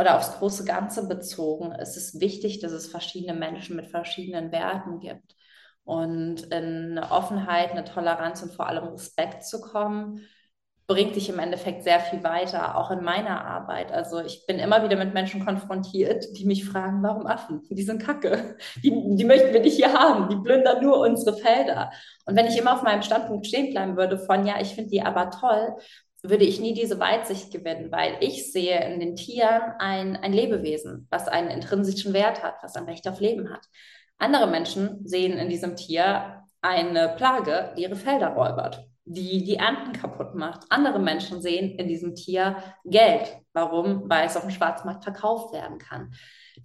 [0.00, 4.98] oder aufs große Ganze bezogen, ist es wichtig, dass es verschiedene Menschen mit verschiedenen Werten
[4.98, 5.36] gibt.
[5.84, 10.26] Und in eine Offenheit, eine Toleranz und vor allem Respekt zu kommen,
[10.86, 13.92] bringt dich im Endeffekt sehr viel weiter, auch in meiner Arbeit.
[13.92, 17.62] Also ich bin immer wieder mit Menschen konfrontiert, die mich fragen, warum Affen?
[17.70, 18.56] Die sind kacke.
[18.82, 20.28] Die, die möchten wir nicht hier haben.
[20.28, 21.92] Die plündern nur unsere Felder.
[22.24, 25.02] Und wenn ich immer auf meinem Standpunkt stehen bleiben würde von, ja, ich finde die
[25.02, 25.76] aber toll,
[26.22, 31.06] würde ich nie diese Weitsicht gewinnen, weil ich sehe in den Tieren ein, ein Lebewesen,
[31.10, 33.66] was einen intrinsischen Wert hat, was ein Recht auf Leben hat.
[34.18, 39.92] Andere Menschen sehen in diesem Tier eine Plage, die ihre Felder räubert, die die Ernten
[39.92, 40.64] kaputt macht.
[40.68, 43.38] Andere Menschen sehen in diesem Tier Geld.
[43.54, 44.10] Warum?
[44.10, 46.12] Weil es auf dem Schwarzmarkt verkauft werden kann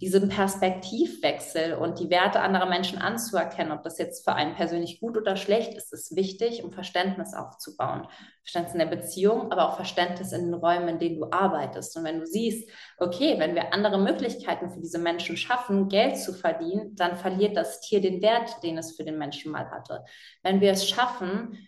[0.00, 5.16] diesen Perspektivwechsel und die Werte anderer Menschen anzuerkennen, ob das jetzt für einen persönlich gut
[5.16, 8.06] oder schlecht ist, ist wichtig, um Verständnis aufzubauen.
[8.42, 11.96] Verständnis in der Beziehung, aber auch Verständnis in den Räumen, in denen du arbeitest.
[11.96, 16.32] Und wenn du siehst, okay, wenn wir andere Möglichkeiten für diese Menschen schaffen, Geld zu
[16.32, 20.04] verdienen, dann verliert das Tier den Wert, den es für den Menschen mal hatte.
[20.42, 21.58] Wenn wir es schaffen,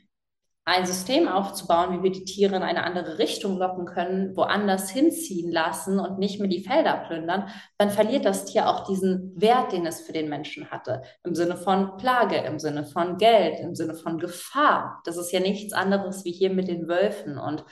[0.68, 5.50] ein System aufzubauen, wie wir die Tiere in eine andere Richtung locken können, woanders hinziehen
[5.50, 9.86] lassen und nicht mehr die Felder plündern, dann verliert das Tier auch diesen Wert, den
[9.86, 11.00] es für den Menschen hatte.
[11.24, 15.00] Im Sinne von Plage, im Sinne von Geld, im Sinne von Gefahr.
[15.06, 17.38] Das ist ja nichts anderes wie hier mit den Wölfen.
[17.38, 17.64] Und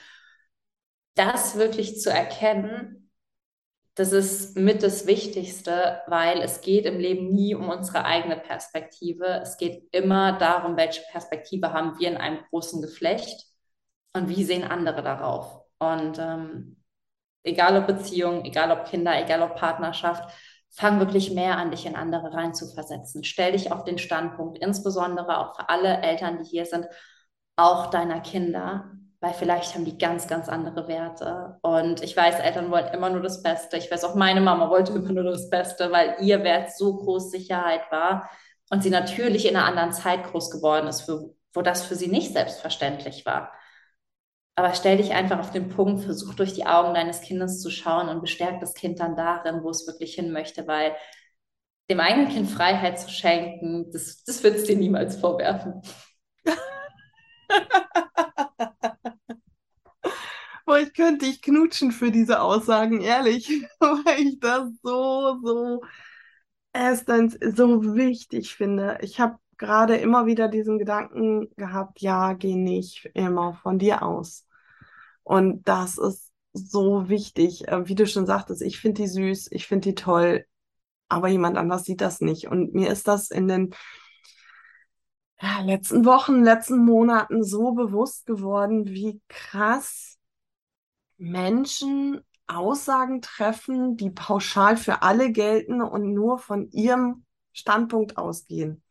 [1.13, 3.06] das wirklich zu erkennen,
[3.97, 9.25] das ist mit das Wichtigste, weil es geht im Leben nie um unsere eigene Perspektive.
[9.41, 13.47] Es geht immer darum, welche Perspektive haben wir in einem großen Geflecht
[14.13, 15.63] und wie sehen andere darauf.
[15.79, 16.83] Und ähm,
[17.41, 20.31] egal ob Beziehung, egal ob Kinder, egal ob Partnerschaft,
[20.69, 23.23] fang wirklich mehr an, dich in andere reinzuversetzen.
[23.23, 26.85] Stell dich auf den Standpunkt, insbesondere auch für alle Eltern, die hier sind,
[27.55, 31.57] auch deiner Kinder weil vielleicht haben die ganz, ganz andere Werte.
[31.61, 33.77] Und ich weiß, Eltern wollen immer nur das Beste.
[33.77, 37.31] Ich weiß auch, meine Mama wollte immer nur das Beste, weil ihr Wert so groß
[37.31, 38.29] Sicherheit war
[38.69, 42.07] und sie natürlich in einer anderen Zeit groß geworden ist, für, wo das für sie
[42.07, 43.51] nicht selbstverständlich war.
[44.55, 48.09] Aber stell dich einfach auf den Punkt, versuch durch die Augen deines Kindes zu schauen
[48.09, 50.95] und bestärk das Kind dann darin, wo es wirklich hin möchte, weil
[51.89, 55.81] dem eigenen Kind Freiheit zu schenken, das, das wird es dir niemals vorwerfen.
[60.67, 63.47] Boah, ich könnte dich knutschen für diese Aussagen, ehrlich,
[63.79, 65.81] weil ich das so, so
[66.73, 68.97] erstens so wichtig finde.
[69.01, 74.45] Ich habe gerade immer wieder diesen Gedanken gehabt, ja, geh nicht immer von dir aus.
[75.23, 77.69] Und das ist so wichtig.
[77.69, 80.45] Äh, wie du schon sagtest, ich finde die süß, ich finde die toll,
[81.07, 82.49] aber jemand anders sieht das nicht.
[82.49, 83.73] Und mir ist das in den
[85.63, 90.16] letzten Wochen, letzten Monaten so bewusst geworden, wie krass
[91.17, 98.81] Menschen Aussagen treffen, die pauschal für alle gelten und nur von ihrem Standpunkt ausgehen.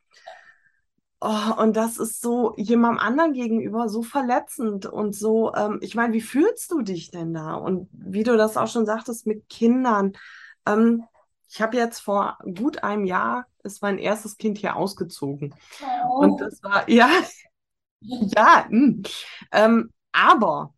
[1.20, 6.12] Oh, und das ist so jemandem anderen gegenüber so verletzend und so, ähm, ich meine,
[6.12, 7.54] wie fühlst du dich denn da?
[7.54, 10.12] Und wie du das auch schon sagtest mit Kindern.
[10.66, 11.04] Ähm,
[11.48, 15.54] ich habe jetzt vor gut einem Jahr ist mein erstes Kind hier ausgezogen.
[16.06, 16.18] Oh.
[16.18, 17.08] Und das war, ja,
[18.00, 19.02] ja, hm.
[19.52, 20.74] ähm, aber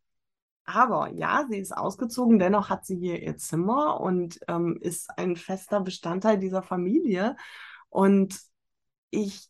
[0.68, 5.34] aber ja, sie ist ausgezogen, dennoch hat sie hier ihr Zimmer und ähm, ist ein
[5.36, 7.36] fester Bestandteil dieser Familie.
[7.88, 8.38] Und
[9.08, 9.48] ich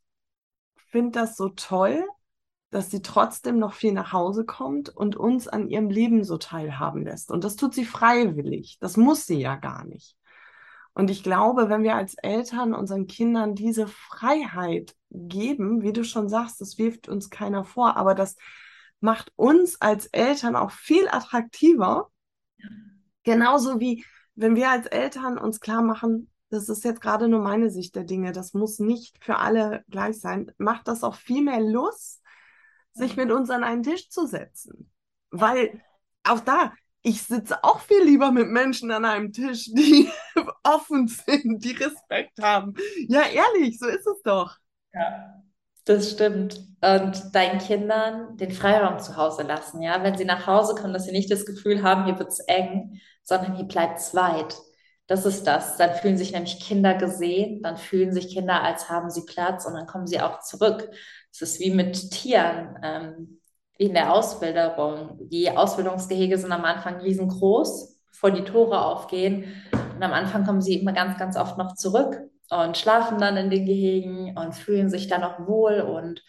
[0.76, 2.07] finde das so toll,
[2.70, 7.02] dass sie trotzdem noch viel nach Hause kommt und uns an ihrem Leben so teilhaben
[7.02, 7.33] lässt.
[7.33, 8.78] Und das tut sie freiwillig.
[8.81, 10.16] Das muss sie ja gar nicht.
[10.94, 16.28] Und ich glaube, wenn wir als Eltern unseren Kindern diese Freiheit geben, wie du schon
[16.28, 18.37] sagst, das wirft uns keiner vor, aber das
[19.00, 22.11] macht uns als Eltern auch viel attraktiver.
[23.22, 24.04] Genauso wie
[24.38, 28.04] wenn wir als Eltern uns klar machen, das ist jetzt gerade nur meine Sicht der
[28.04, 32.22] Dinge, das muss nicht für alle gleich sein, macht das auch viel mehr Lust,
[32.92, 34.92] sich mit uns an einen Tisch zu setzen.
[35.30, 35.82] Weil
[36.22, 40.08] auch da, ich sitze auch viel lieber mit Menschen an einem Tisch, die
[40.62, 42.74] offen sind, die Respekt haben.
[43.08, 44.56] Ja, ehrlich, so ist es doch.
[44.94, 45.42] Ja.
[45.88, 46.61] Das stimmt.
[46.83, 50.03] Und deinen Kindern den Freiraum zu Hause lassen, ja.
[50.05, 53.57] Wenn sie nach Hause kommen, dass sie nicht das Gefühl haben, hier wird's eng, sondern
[53.57, 54.55] hier bleibt's weit.
[55.07, 55.79] Das ist das.
[55.79, 59.72] Dann fühlen sich nämlich Kinder gesehen, dann fühlen sich Kinder, als haben sie Platz und
[59.72, 60.90] dann kommen sie auch zurück.
[61.33, 63.40] Es ist wie mit Tieren, ähm,
[63.79, 65.18] wie in der Ausbildung.
[65.31, 69.55] Die Ausbildungsgehege sind am Anfang riesengroß, bevor die Tore aufgehen.
[69.96, 73.50] Und am Anfang kommen sie immer ganz, ganz oft noch zurück und schlafen dann in
[73.50, 75.80] den Gehegen und fühlen sich dann auch wohl.
[75.80, 76.22] Und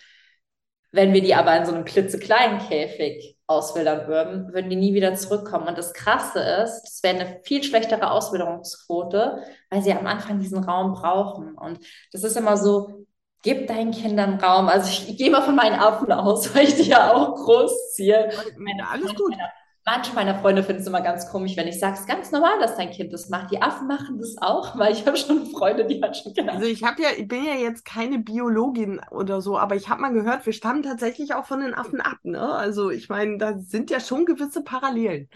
[0.91, 5.15] wenn wir die aber in so einem klitzekleinen Käfig auswildern würden, würden die nie wieder
[5.15, 5.67] zurückkommen.
[5.67, 10.63] Und das Krasse ist, es wäre eine viel schlechtere Auswilderungsquote, weil sie am Anfang diesen
[10.63, 11.55] Raum brauchen.
[11.55, 11.79] Und
[12.11, 13.05] das ist immer so,
[13.41, 14.67] gib deinen Kindern Raum.
[14.67, 18.29] Also ich, ich gehe mal von meinen Affen aus, weil ich die ja auch großziehe.
[18.57, 19.31] Meine, Alles gut.
[19.31, 19.49] Meiner
[19.91, 22.59] Manche meiner Freunde finden es immer ganz komisch, wenn ich sage, es ist ganz normal,
[22.59, 23.49] dass dein Kind das macht.
[23.49, 26.57] Die Affen machen das auch, weil ich habe schon Freunde, die hat schon gedacht.
[26.57, 30.01] Also ich habe ja, ich bin ja jetzt keine Biologin oder so, aber ich habe
[30.01, 32.19] mal gehört, wir stammen tatsächlich auch von den Affen ab.
[32.21, 32.39] Ne?
[32.39, 35.27] Also ich meine, da sind ja schon gewisse Parallelen.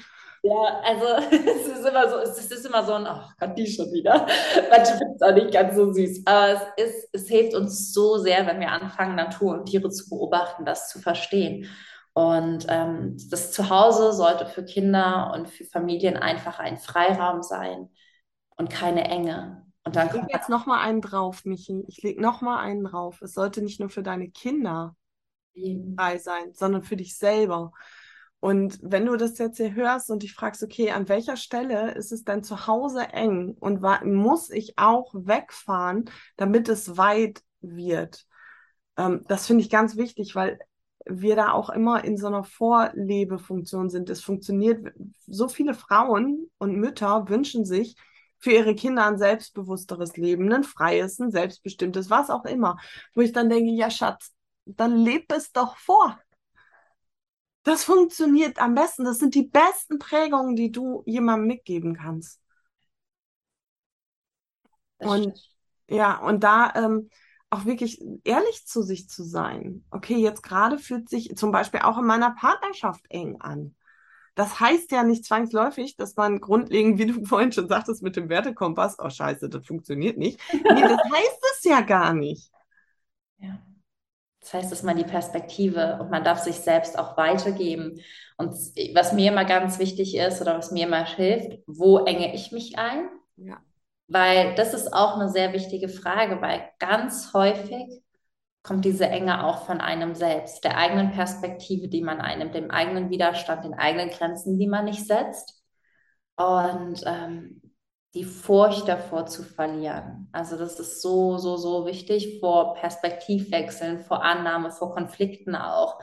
[0.44, 3.92] Ja, also es ist immer so, es ist immer so ein, ach Gott, die schon
[3.92, 4.28] wieder.
[4.70, 6.22] Manche finden es auch nicht ganz so süß.
[6.26, 10.10] Aber es ist, es hilft uns so sehr, wenn wir anfangen, Natur und Tiere zu
[10.10, 11.68] beobachten, das zu verstehen.
[12.14, 17.90] Und ähm, das Zuhause sollte für Kinder und für Familien einfach ein Freiraum sein
[18.56, 19.66] und keine Enge.
[19.84, 21.84] Und dann ich lege jetzt noch mal einen drauf, Michi.
[21.88, 23.22] Ich lege noch mal einen drauf.
[23.22, 24.96] Es sollte nicht nur für deine Kinder
[25.98, 27.72] frei sein, sondern für dich selber.
[28.40, 32.12] Und wenn du das jetzt hier hörst und dich fragst, okay, an welcher Stelle ist
[32.12, 38.26] es denn zu Hause eng und muss ich auch wegfahren, damit es weit wird?
[38.98, 40.60] Ähm, das finde ich ganz wichtig, weil
[41.06, 44.10] wir da auch immer in so einer Vorlebefunktion sind.
[44.10, 44.94] Es funktioniert,
[45.28, 47.96] so viele Frauen und Mütter wünschen sich
[48.40, 52.78] für ihre Kinder ein selbstbewussteres Leben, ein freies, ein selbstbestimmtes, was auch immer.
[53.14, 54.34] Wo ich dann denke, ja Schatz,
[54.66, 56.20] dann leb es doch vor.
[57.64, 59.06] Das funktioniert am besten.
[59.06, 62.42] Das sind die besten Prägungen, die du jemandem mitgeben kannst.
[64.98, 65.50] Das und stimmt.
[65.88, 67.10] ja, und da ähm,
[67.54, 69.86] auch wirklich ehrlich zu sich zu sein.
[69.92, 73.76] Okay, jetzt gerade fühlt sich zum Beispiel auch in meiner Partnerschaft eng an.
[74.36, 78.30] Das heißt ja nicht zwangsläufig, dass man grundlegend, wie du vorhin schon sagtest, mit dem
[78.30, 80.40] Wertekompass, oh scheiße, das funktioniert nicht.
[80.52, 82.52] Nee, das heißt es ja gar nicht.
[83.38, 83.60] Ja.
[84.40, 88.02] Das heißt, dass man die Perspektive und man darf sich selbst auch weitergeben.
[88.38, 88.52] Und
[88.94, 92.78] was mir immer ganz wichtig ist oder was mir immer hilft, wo enge ich mich
[92.78, 93.08] ein?
[93.38, 93.62] Ja.
[94.08, 98.02] Weil das ist auch eine sehr wichtige Frage, weil ganz häufig
[98.62, 103.10] kommt diese Enge auch von einem selbst, der eigenen Perspektive, die man einnimmt, dem eigenen
[103.10, 105.62] Widerstand, den eigenen Grenzen, die man nicht setzt.
[106.36, 107.62] Und ähm,
[108.14, 110.30] die Furcht davor zu verlieren.
[110.32, 116.00] Also das ist so, so, so wichtig vor Perspektivwechseln, vor Annahme, vor Konflikten auch,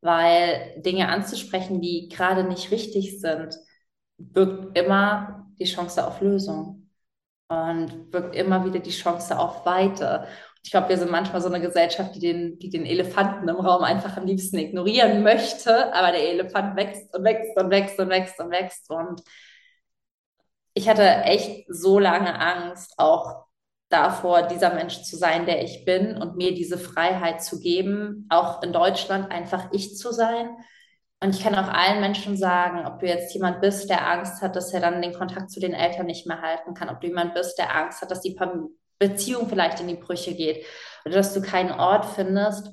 [0.00, 3.56] weil Dinge anzusprechen, die gerade nicht richtig sind,
[4.18, 6.77] birgt immer die Chance auf Lösung
[7.48, 10.26] und birgt immer wieder die Chance auf Weite.
[10.62, 13.84] Ich glaube, wir sind manchmal so eine Gesellschaft, die den, die den Elefanten im Raum
[13.84, 18.40] einfach am liebsten ignorieren möchte, aber der Elefant wächst und wächst und wächst und wächst
[18.40, 19.22] und wächst und
[20.74, 23.46] ich hatte echt so lange Angst, auch
[23.88, 28.62] davor, dieser Mensch zu sein, der ich bin und mir diese Freiheit zu geben, auch
[28.62, 30.50] in Deutschland einfach ich zu sein.
[31.20, 34.54] Und ich kann auch allen Menschen sagen, ob du jetzt jemand bist, der Angst hat,
[34.54, 37.34] dass er dann den Kontakt zu den Eltern nicht mehr halten kann, ob du jemand
[37.34, 38.36] bist, der Angst hat, dass die
[38.98, 40.64] Beziehung vielleicht in die Brüche geht
[41.04, 42.70] oder dass du keinen Ort findest,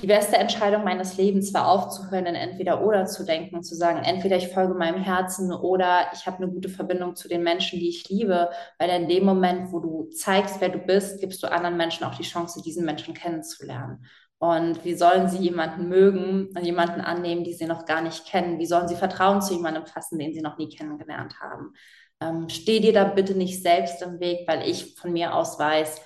[0.00, 4.36] die beste Entscheidung meines Lebens war aufzuhören, in entweder oder zu denken, zu sagen, entweder
[4.36, 8.08] ich folge meinem Herzen oder ich habe eine gute Verbindung zu den Menschen, die ich
[8.08, 12.04] liebe, weil in dem Moment, wo du zeigst, wer du bist, gibst du anderen Menschen
[12.04, 14.04] auch die Chance, diesen Menschen kennenzulernen.
[14.38, 18.58] Und wie sollen sie jemanden mögen und jemanden annehmen, die sie noch gar nicht kennen?
[18.58, 21.72] Wie sollen sie Vertrauen zu jemandem fassen, den sie noch nie kennengelernt haben?
[22.20, 26.00] Ähm, steh dir da bitte nicht selbst im Weg, weil ich von mir aus weiß,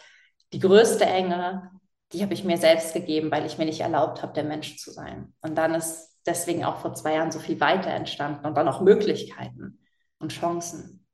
[0.52, 1.70] die größte Enge
[2.12, 4.90] die habe ich mir selbst gegeben, weil ich mir nicht erlaubt habe, der Mensch zu
[4.90, 5.34] sein.
[5.40, 8.80] Und dann ist deswegen auch vor zwei Jahren so viel weiter entstanden und dann auch
[8.80, 9.78] Möglichkeiten
[10.18, 11.06] und Chancen.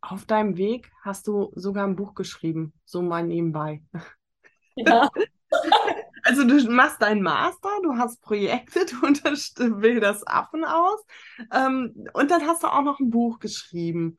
[0.00, 3.82] Auf deinem Weg hast du sogar ein Buch geschrieben, so mal nebenbei.
[4.76, 5.10] Ja.
[6.22, 11.00] Also du machst deinen Master, du hast Projekte, du bildest Affen aus
[11.52, 14.18] ähm, und dann hast du auch noch ein Buch geschrieben.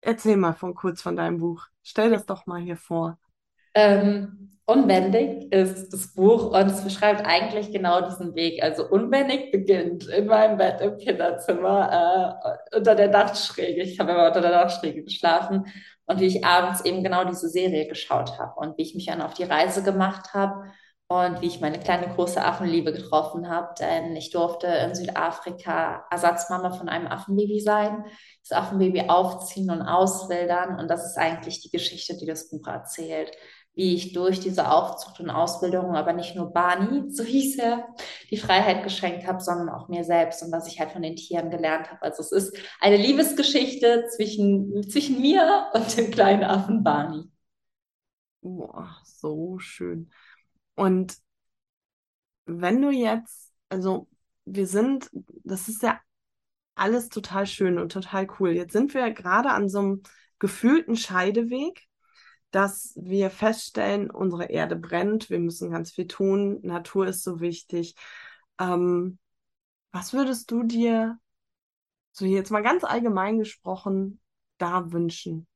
[0.00, 1.66] Erzähl mal von kurz von deinem Buch.
[1.82, 3.18] Stell das doch mal hier vor.
[3.76, 4.36] Ähm,
[4.68, 8.64] Unbändig ist das Buch und es beschreibt eigentlich genau diesen Weg.
[8.64, 12.40] Also unbändig beginnt in meinem Bett im Kinderzimmer
[12.72, 13.82] äh, unter der Dachschräge.
[13.82, 15.66] Ich habe immer unter der Dachschräge geschlafen
[16.06, 19.22] und wie ich abends eben genau diese Serie geschaut habe und wie ich mich dann
[19.22, 20.64] auf die Reise gemacht habe
[21.06, 26.72] und wie ich meine kleine große Affenliebe getroffen habe, denn ich durfte in Südafrika Ersatzmama
[26.72, 28.04] von einem Affenbaby sein,
[28.48, 33.30] das Affenbaby aufziehen und auswildern und das ist eigentlich die Geschichte, die das Buch erzählt
[33.76, 37.86] wie ich durch diese Aufzucht und Ausbildung, aber nicht nur Barney, so hieß er,
[38.30, 41.50] die Freiheit geschenkt habe, sondern auch mir selbst und was ich halt von den Tieren
[41.50, 42.02] gelernt habe.
[42.02, 47.24] Also es ist eine Liebesgeschichte zwischen, zwischen mir und dem kleinen Affen Barney.
[48.40, 50.10] Boah, so schön.
[50.74, 51.18] Und
[52.46, 54.08] wenn du jetzt, also
[54.46, 55.10] wir sind,
[55.44, 56.00] das ist ja
[56.76, 58.52] alles total schön und total cool.
[58.52, 60.02] Jetzt sind wir gerade an so einem
[60.38, 61.86] gefühlten Scheideweg
[62.50, 67.94] dass wir feststellen, unsere Erde brennt, wir müssen ganz viel tun, Natur ist so wichtig.
[68.60, 69.18] Ähm,
[69.92, 71.18] was würdest du dir,
[72.12, 74.20] so jetzt mal ganz allgemein gesprochen,
[74.58, 75.46] da wünschen?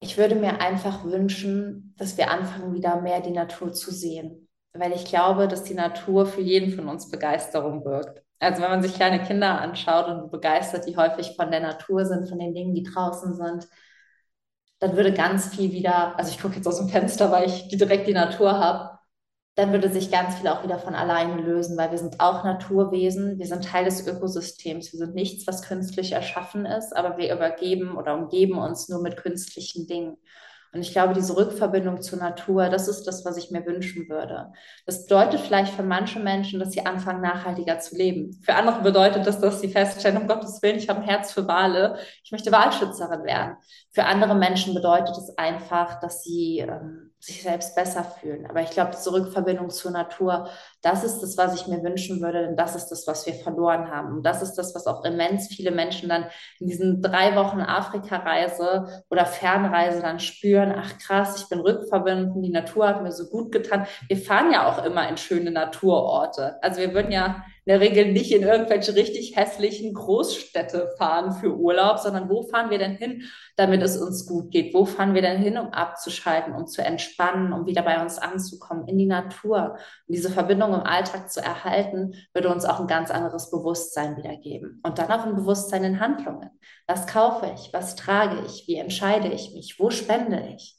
[0.00, 4.92] Ich würde mir einfach wünschen, dass wir anfangen, wieder mehr die Natur zu sehen, weil
[4.92, 8.22] ich glaube, dass die Natur für jeden von uns Begeisterung wirkt.
[8.40, 12.28] Also wenn man sich kleine Kinder anschaut und begeistert, die häufig von der Natur sind,
[12.28, 13.68] von den Dingen, die draußen sind,
[14.78, 18.06] dann würde ganz viel wieder, also ich gucke jetzt aus dem Fenster, weil ich direkt
[18.06, 18.98] die Natur habe,
[19.56, 23.38] dann würde sich ganz viel auch wieder von alleine lösen, weil wir sind auch Naturwesen,
[23.40, 27.96] wir sind Teil des Ökosystems, wir sind nichts, was künstlich erschaffen ist, aber wir übergeben
[27.96, 30.16] oder umgeben uns nur mit künstlichen Dingen.
[30.72, 34.52] Und ich glaube, diese Rückverbindung zur Natur, das ist das, was ich mir wünschen würde.
[34.84, 38.38] Das bedeutet vielleicht für manche Menschen, dass sie anfangen, nachhaltiger zu leben.
[38.42, 41.48] Für andere bedeutet das, dass sie feststellen, um Gottes Willen, ich habe ein Herz für
[41.48, 43.56] Wale, ich möchte Walschützerin werden.
[43.92, 48.46] Für andere Menschen bedeutet es einfach, dass sie ähm, sich selbst besser fühlen.
[48.46, 50.48] Aber ich glaube, diese Rückverbindung zur Natur,
[50.82, 53.90] das ist das, was ich mir wünschen würde, denn das ist das, was wir verloren
[53.90, 54.18] haben.
[54.18, 56.26] Und das ist das, was auch immens viele Menschen dann
[56.60, 60.72] in diesen drei Wochen Afrika-Reise oder Fernreise dann spüren.
[60.76, 63.86] Ach krass, ich bin rückverbunden, die Natur hat mir so gut getan.
[64.06, 66.62] Wir fahren ja auch immer in schöne Naturorte.
[66.62, 71.54] Also wir würden ja in der Regel nicht in irgendwelche richtig hässlichen Großstädte fahren für
[71.54, 73.24] Urlaub, sondern wo fahren wir denn hin,
[73.56, 74.72] damit es uns gut geht?
[74.72, 78.88] Wo fahren wir denn hin, um abzuschalten, um zu entspannen, um wieder bei uns anzukommen,
[78.88, 79.74] in die Natur?
[79.74, 84.80] Und diese Verbindung im Alltag zu erhalten, würde uns auch ein ganz anderes Bewusstsein wiedergeben.
[84.82, 86.48] Und dann auch ein Bewusstsein in Handlungen.
[86.86, 87.70] Was kaufe ich?
[87.74, 88.66] Was trage ich?
[88.66, 89.78] Wie entscheide ich mich?
[89.78, 90.78] Wo spende ich?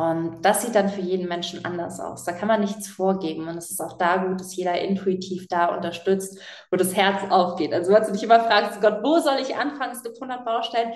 [0.00, 2.24] Und das sieht dann für jeden Menschen anders aus.
[2.24, 3.48] Da kann man nichts vorgeben.
[3.48, 6.40] Und es ist auch da gut, dass jeder intuitiv da unterstützt,
[6.70, 7.74] wo das Herz aufgeht.
[7.74, 9.92] Also, wenn du dich immer fragst, Gott, wo soll ich anfangen?
[9.92, 10.92] Es gibt 100 Baustellen.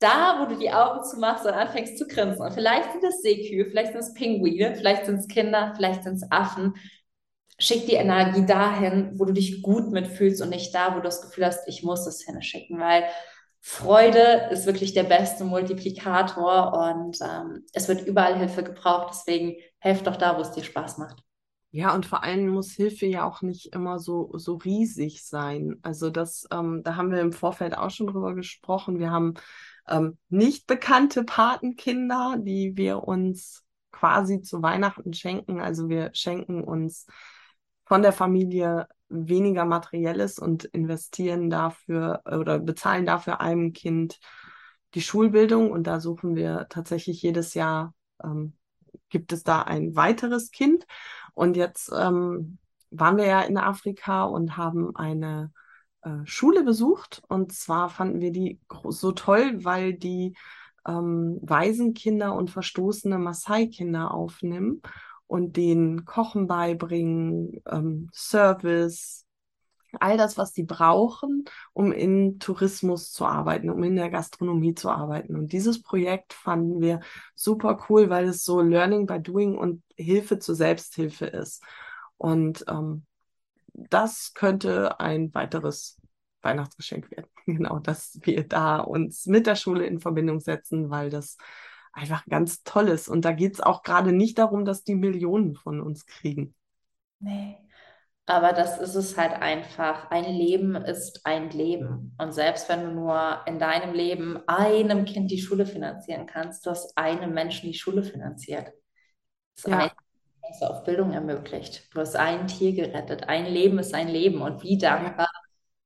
[0.00, 2.42] Da, wo du die Augen zumachst und anfängst zu grinsen.
[2.44, 6.16] Und vielleicht sind es Seekühe, vielleicht sind es Pinguine, vielleicht sind es Kinder, vielleicht sind
[6.16, 6.74] es Affen.
[7.58, 11.22] Schick die Energie dahin, wo du dich gut mitfühlst und nicht da, wo du das
[11.22, 12.78] Gefühl hast, ich muss es hinschicken.
[12.80, 13.04] Weil
[13.64, 19.14] Freude ist wirklich der beste Multiplikator und ähm, es wird überall Hilfe gebraucht.
[19.14, 21.22] Deswegen helft doch da, wo es dir Spaß macht.
[21.70, 25.78] Ja, und vor allem muss Hilfe ja auch nicht immer so, so riesig sein.
[25.82, 28.98] Also das, ähm, da haben wir im Vorfeld auch schon drüber gesprochen.
[28.98, 29.34] Wir haben
[29.88, 35.60] ähm, nicht bekannte Patenkinder, die wir uns quasi zu Weihnachten schenken.
[35.60, 37.06] Also wir schenken uns
[37.84, 44.18] von der Familie weniger materielles und investieren dafür oder bezahlen dafür einem Kind
[44.94, 45.70] die Schulbildung.
[45.70, 48.54] Und da suchen wir tatsächlich jedes Jahr, ähm,
[49.08, 50.86] gibt es da ein weiteres Kind.
[51.34, 52.58] Und jetzt ähm,
[52.90, 55.52] waren wir ja in Afrika und haben eine
[56.02, 57.22] äh, Schule besucht.
[57.28, 60.36] Und zwar fanden wir die so toll, weil die
[60.86, 64.82] ähm, Waisenkinder und verstoßene Maasai-Kinder aufnehmen
[65.32, 69.24] und denen Kochen beibringen, ähm, Service,
[69.98, 74.90] all das, was die brauchen, um in Tourismus zu arbeiten, um in der Gastronomie zu
[74.90, 75.34] arbeiten.
[75.34, 77.00] Und dieses Projekt fanden wir
[77.34, 81.62] super cool, weil es so Learning by Doing und Hilfe zur Selbsthilfe ist.
[82.18, 83.06] Und ähm,
[83.72, 85.98] das könnte ein weiteres
[86.42, 87.28] Weihnachtsgeschenk werden.
[87.46, 91.38] Genau, dass wir da uns mit der Schule in Verbindung setzen, weil das
[91.92, 93.08] einfach ganz toll ist.
[93.08, 96.54] Und da geht es auch gerade nicht darum, dass die Millionen von uns kriegen.
[97.20, 97.58] Nee.
[98.26, 100.10] Aber das ist es halt einfach.
[100.10, 102.14] Ein Leben ist ein Leben.
[102.18, 106.70] Und selbst wenn du nur in deinem Leben einem Kind die Schule finanzieren kannst, du
[106.70, 108.72] hast einem Menschen die Schule finanziert.
[109.56, 109.78] Das ja.
[109.78, 109.90] ein
[110.60, 111.88] auf Bildung ermöglicht.
[111.94, 113.28] Du hast ein Tier gerettet.
[113.28, 114.42] Ein Leben ist ein Leben.
[114.42, 115.30] Und wie dankbar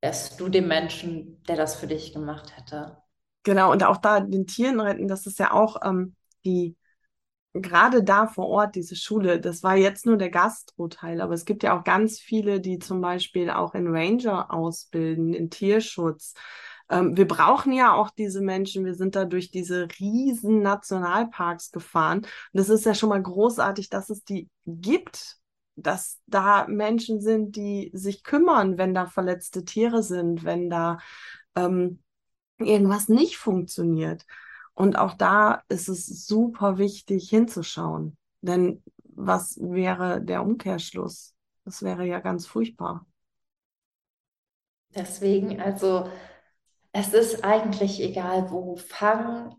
[0.01, 2.99] wärst du dem Menschen, der das für dich gemacht hätte?
[3.47, 6.75] Genau, und auch da den Tieren retten, das ist ja auch ähm, die,
[7.53, 11.63] gerade da vor Ort, diese Schule, das war jetzt nur der Gastro-Teil, aber es gibt
[11.63, 16.35] ja auch ganz viele, die zum Beispiel auch in Ranger ausbilden, in Tierschutz.
[16.91, 18.85] Ähm, wir brauchen ja auch diese Menschen.
[18.85, 22.23] Wir sind da durch diese riesen Nationalparks gefahren.
[22.23, 25.37] Und das ist ja schon mal großartig, dass es die gibt,
[25.77, 30.99] dass da Menschen sind, die sich kümmern, wenn da verletzte Tiere sind, wenn da
[31.55, 32.01] ähm,
[32.59, 34.25] irgendwas nicht funktioniert.
[34.75, 38.17] Und auch da ist es super wichtig hinzuschauen.
[38.43, 41.35] Denn was wäre der Umkehrschluss?
[41.65, 43.07] Das wäre ja ganz furchtbar.
[44.95, 46.09] Deswegen, also
[46.93, 48.77] es ist eigentlich egal wo.
[48.77, 49.57] Fang,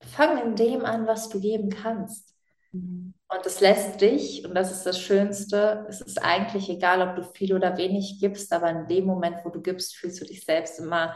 [0.00, 2.34] fang in dem an, was du geben kannst.
[2.72, 3.14] Mhm.
[3.28, 7.22] Und es lässt dich, und das ist das Schönste, es ist eigentlich egal, ob du
[7.22, 10.80] viel oder wenig gibst, aber in dem Moment, wo du gibst, fühlst du dich selbst
[10.80, 11.14] immer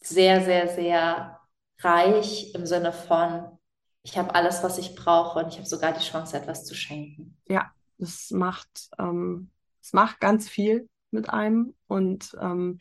[0.00, 1.38] sehr, sehr, sehr
[1.80, 3.58] reich im Sinne von,
[4.02, 7.36] ich habe alles, was ich brauche und ich habe sogar die Chance, etwas zu schenken.
[7.48, 9.50] Ja, es macht, ähm,
[9.82, 12.78] es macht ganz viel mit einem und ähm,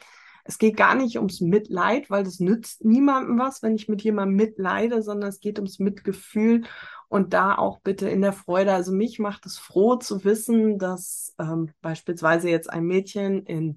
[0.47, 4.37] es geht gar nicht ums Mitleid, weil das nützt niemandem was, wenn ich mit jemandem
[4.37, 6.63] mitleide, sondern es geht ums Mitgefühl
[7.09, 8.73] und da auch bitte in der Freude.
[8.73, 13.75] Also mich macht es froh zu wissen, dass ähm, beispielsweise jetzt ein Mädchen in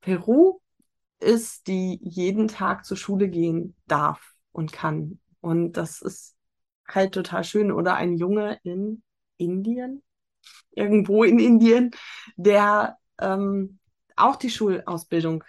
[0.00, 0.60] Peru
[1.20, 5.18] ist, die jeden Tag zur Schule gehen darf und kann.
[5.40, 6.36] Und das ist
[6.88, 7.72] halt total schön.
[7.72, 9.02] Oder ein Junge in
[9.36, 10.02] Indien,
[10.70, 11.90] irgendwo in Indien,
[12.36, 13.78] der ähm,
[14.16, 15.44] auch die Schulausbildung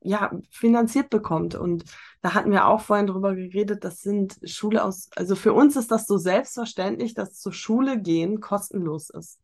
[0.00, 1.54] ja, finanziert bekommt.
[1.54, 1.84] Und
[2.20, 5.90] da hatten wir auch vorhin drüber geredet, das sind Schule aus, also für uns ist
[5.90, 9.40] das so selbstverständlich, dass zur Schule gehen kostenlos ist.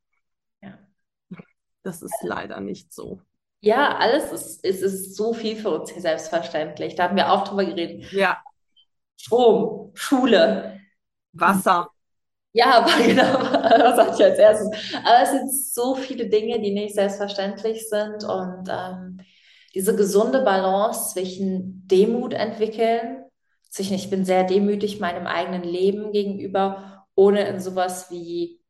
[0.62, 0.78] Ja.
[1.82, 3.20] Das ist leider nicht so.
[3.64, 6.96] Ja, alles ist, ist, ist so viel für uns hier selbstverständlich.
[6.96, 8.12] Da haben wir auch drüber geredet.
[8.12, 8.42] Ja.
[9.16, 10.80] Strom, Schule,
[11.32, 11.88] Wasser.
[12.52, 14.94] Ja, aber genau, was sage ich als erstes?
[15.04, 19.20] Aber es sind so viele Dinge, die nicht selbstverständlich sind und ähm,
[19.74, 23.24] diese gesunde Balance zwischen Demut entwickeln,
[23.70, 28.60] zwischen ich bin sehr demütig meinem eigenen Leben gegenüber, ohne in sowas wie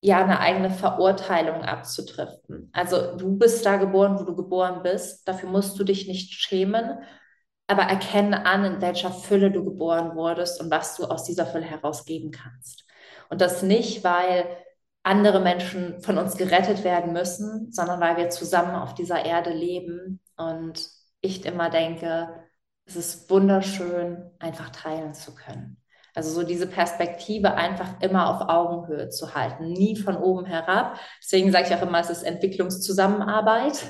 [0.00, 2.70] ja eine eigene Verurteilung abzudriften.
[2.72, 5.26] Also du bist da geboren, wo du geboren bist.
[5.26, 6.98] Dafür musst du dich nicht schämen,
[7.66, 11.64] aber erkenne an, in welcher Fülle du geboren wurdest und was du aus dieser Fülle
[11.64, 12.84] herausgeben kannst.
[13.28, 14.46] Und das nicht, weil
[15.02, 20.20] andere Menschen von uns gerettet werden müssen, sondern weil wir zusammen auf dieser Erde leben.
[20.36, 20.88] Und
[21.20, 22.28] ich immer denke,
[22.84, 25.78] es ist wunderschön, einfach teilen zu können.
[26.18, 30.98] Also so diese Perspektive einfach immer auf Augenhöhe zu halten, nie von oben herab.
[31.22, 33.86] Deswegen sage ich auch immer, es ist Entwicklungszusammenarbeit.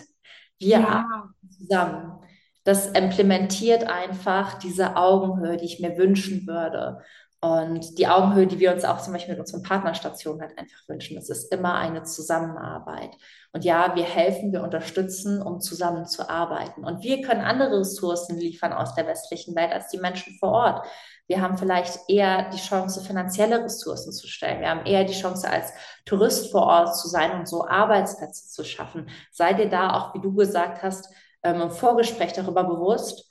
[0.59, 0.89] Wir ja.
[0.89, 2.19] arbeiten zusammen.
[2.65, 7.01] Das implementiert einfach diese Augenhöhe, die ich mir wünschen würde.
[7.41, 11.17] Und die Augenhöhe, die wir uns auch zum Beispiel mit unseren Partnerstationen halt einfach wünschen,
[11.17, 13.13] das ist immer eine Zusammenarbeit.
[13.53, 16.85] Und ja, wir helfen, wir unterstützen, um zusammenzuarbeiten.
[16.85, 20.87] Und wir können andere Ressourcen liefern aus der westlichen Welt als die Menschen vor Ort.
[21.29, 24.61] Wir haben vielleicht eher die Chance, finanzielle Ressourcen zu stellen.
[24.61, 25.73] Wir haben eher die Chance, als
[26.05, 29.09] Tourist vor Ort zu sein und so Arbeitsplätze zu schaffen.
[29.31, 31.09] Sei dir da auch, wie du gesagt hast,
[31.43, 33.31] ähm, im Vorgespräch darüber bewusst,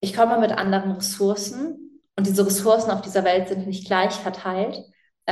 [0.00, 4.82] ich komme mit anderen Ressourcen und diese Ressourcen auf dieser Welt sind nicht gleich verteilt,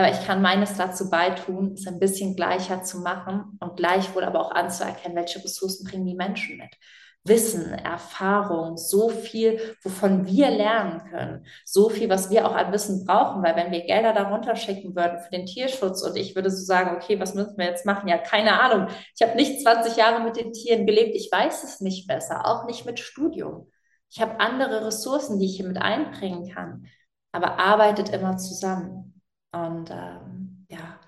[0.00, 4.40] aber ich kann meines dazu beitun, es ein bisschen gleicher zu machen und gleichwohl aber
[4.40, 6.76] auch anzuerkennen, welche Ressourcen bringen die Menschen mit.
[7.22, 13.04] Wissen, Erfahrung, so viel, wovon wir lernen können, so viel, was wir auch an Wissen
[13.04, 16.64] brauchen, weil wenn wir Gelder darunter schicken würden für den Tierschutz und ich würde so
[16.64, 18.08] sagen, okay, was müssen wir jetzt machen?
[18.08, 18.88] Ja, keine Ahnung.
[19.14, 22.64] Ich habe nicht 20 Jahre mit den Tieren gelebt, ich weiß es nicht besser, auch
[22.64, 23.70] nicht mit Studium.
[24.10, 26.86] Ich habe andere Ressourcen, die ich hier mit einbringen kann,
[27.32, 29.09] aber arbeitet immer zusammen.
[29.52, 30.98] Und ähm, ja,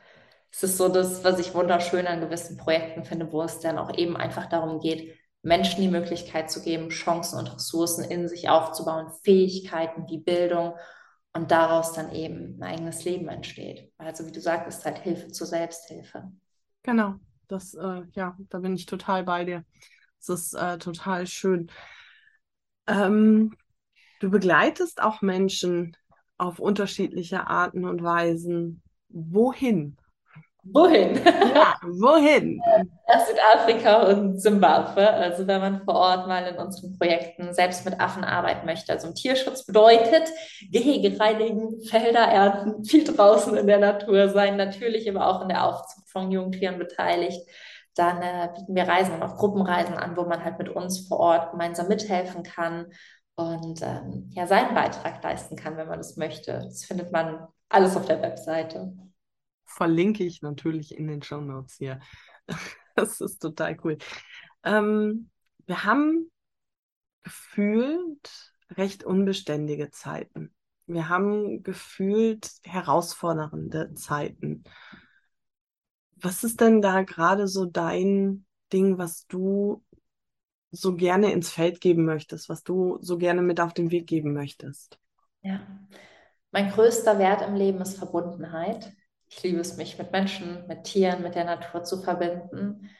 [0.51, 3.97] es ist so das, was ich wunderschön an gewissen Projekten finde, wo es dann auch
[3.97, 9.11] eben einfach darum geht, Menschen die Möglichkeit zu geben, Chancen und Ressourcen in sich aufzubauen,
[9.25, 10.75] Fähigkeiten wie Bildung
[11.33, 13.93] und daraus dann eben ein eigenes Leben entsteht.
[13.99, 16.31] Also wie du sagtest, halt Hilfe zur Selbsthilfe.
[16.83, 17.15] Genau,
[17.49, 19.65] das, äh, ja, da bin ich total bei dir.
[20.19, 21.71] Das ist äh, total schön.
[22.87, 23.55] Ähm,
[24.21, 25.97] du begleitest auch Menschen
[26.43, 28.83] auf unterschiedliche Arten und Weisen.
[29.09, 29.97] Wohin?
[30.65, 31.21] Wohin?
[31.25, 32.61] Ja, wohin?
[33.09, 35.09] Nach Südafrika und Zimbabwe.
[35.11, 38.93] Also wenn man vor Ort mal in unseren Projekten selbst mit Affen arbeiten möchte.
[38.93, 40.31] Also Tierschutz bedeutet
[40.71, 45.65] Gehege reinigen, Felder ernten, viel draußen in der Natur sein, natürlich aber auch in der
[45.65, 47.41] Aufzucht von Jungtieren beteiligt.
[47.97, 51.19] Dann äh, bieten wir Reisen und auch Gruppenreisen an, wo man halt mit uns vor
[51.19, 52.87] Ort gemeinsam mithelfen kann
[53.35, 56.53] und ähm, ja seinen Beitrag leisten kann, wenn man das möchte.
[56.53, 58.93] Das findet man alles auf der Webseite
[59.73, 62.01] verlinke ich natürlich in den Show Notes hier.
[62.95, 63.97] Das ist total cool.
[64.65, 65.31] Ähm,
[65.65, 66.31] wir haben
[67.23, 70.55] gefühlt recht unbeständige Zeiten.
[70.87, 74.65] Wir haben gefühlt herausfordernde Zeiten.
[76.17, 79.83] Was ist denn da gerade so dein Ding, was du
[80.73, 84.33] so gerne ins Feld geben möchtest, was du so gerne mit auf den Weg geben
[84.33, 84.99] möchtest?
[85.43, 85.61] Ja,
[86.51, 88.93] mein größter Wert im Leben ist Verbundenheit.
[89.29, 92.91] Ich liebe es, mich mit Menschen, mit Tieren, mit der Natur zu verbinden.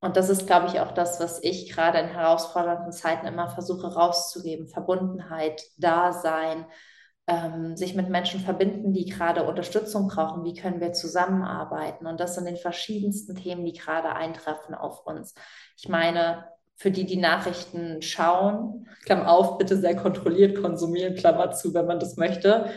[0.00, 3.94] Und das ist, glaube ich, auch das, was ich gerade in herausfordernden Zeiten immer versuche
[3.94, 4.68] rauszugeben.
[4.68, 6.66] Verbundenheit, Dasein,
[7.26, 10.44] ähm, sich mit Menschen verbinden, die gerade Unterstützung brauchen.
[10.44, 12.06] Wie können wir zusammenarbeiten?
[12.06, 15.34] Und das sind den verschiedensten Themen, die gerade eintreffen auf uns.
[15.76, 16.46] Ich meine,
[16.76, 22.00] für die, die Nachrichten schauen, Klammer auf, bitte sehr kontrolliert konsumieren, Klammer zu, wenn man
[22.00, 22.70] das möchte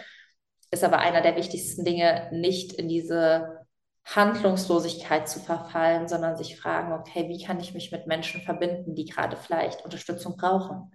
[0.72, 3.66] ist aber einer der wichtigsten Dinge, nicht in diese
[4.06, 9.06] Handlungslosigkeit zu verfallen, sondern sich fragen, okay, wie kann ich mich mit Menschen verbinden, die
[9.06, 10.92] gerade vielleicht Unterstützung brauchen?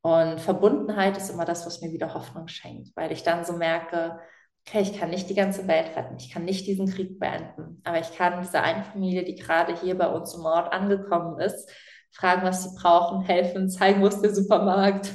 [0.00, 4.18] Und Verbundenheit ist immer das, was mir wieder Hoffnung schenkt, weil ich dann so merke,
[4.66, 8.00] okay, ich kann nicht die ganze Welt retten, ich kann nicht diesen Krieg beenden, aber
[8.00, 11.70] ich kann diese eine Familie, die gerade hier bei uns im Ort angekommen ist,
[12.12, 15.12] fragen, was sie brauchen, helfen, zeigen, wo ist der Supermarkt,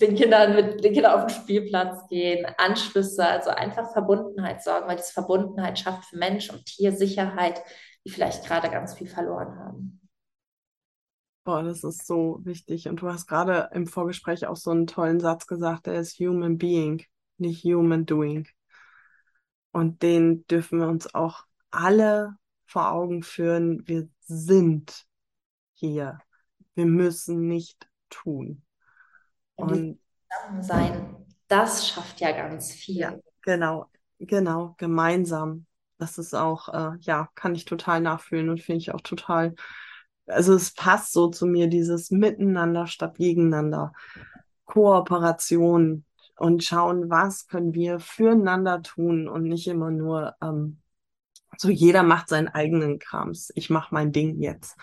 [0.00, 4.96] den Kindern mit den Kindern auf den Spielplatz gehen, Anschlüsse, also einfach Verbundenheit sorgen, weil
[4.96, 7.62] diese Verbundenheit schafft für Mensch und Tier Sicherheit,
[8.06, 10.00] die vielleicht gerade ganz viel verloren haben.
[11.44, 12.88] Boah, das ist so wichtig.
[12.88, 16.56] Und du hast gerade im Vorgespräch auch so einen tollen Satz gesagt, der ist Human
[16.56, 17.02] Being,
[17.36, 18.48] nicht Human Doing.
[19.72, 23.86] Und den dürfen wir uns auch alle vor Augen führen.
[23.86, 25.04] Wir sind
[25.88, 26.18] hier.
[26.74, 28.62] Wir müssen nicht tun.
[29.54, 29.98] Und,
[30.60, 31.16] sein,
[31.48, 32.96] das schafft ja ganz viel.
[32.96, 35.66] Ja, genau, genau, gemeinsam.
[35.98, 39.54] Das ist auch, äh, ja, kann ich total nachfühlen und finde ich auch total
[40.26, 43.92] also es passt so zu mir, dieses Miteinander statt Gegeneinander,
[44.64, 46.04] Kooperation
[46.36, 50.80] und schauen, was können wir füreinander tun und nicht immer nur ähm,
[51.56, 53.52] so jeder macht seinen eigenen Krams.
[53.54, 54.76] Ich mache mein Ding jetzt.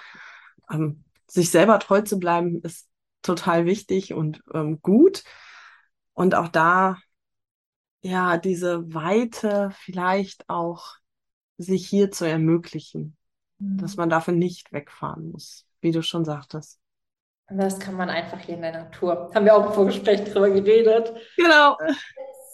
[0.72, 2.90] Ähm, sich selber treu zu bleiben ist
[3.22, 5.24] total wichtig und ähm, gut.
[6.14, 6.98] Und auch da,
[8.02, 10.96] ja, diese Weite vielleicht auch
[11.58, 13.18] sich hier zu ermöglichen
[13.62, 16.80] dass man dafür nicht wegfahren muss, wie du schon sagtest.
[17.48, 19.30] Das kann man einfach hier in der Natur.
[19.36, 21.14] Haben wir auch im Vorgespräch drüber geredet.
[21.38, 21.78] Genau.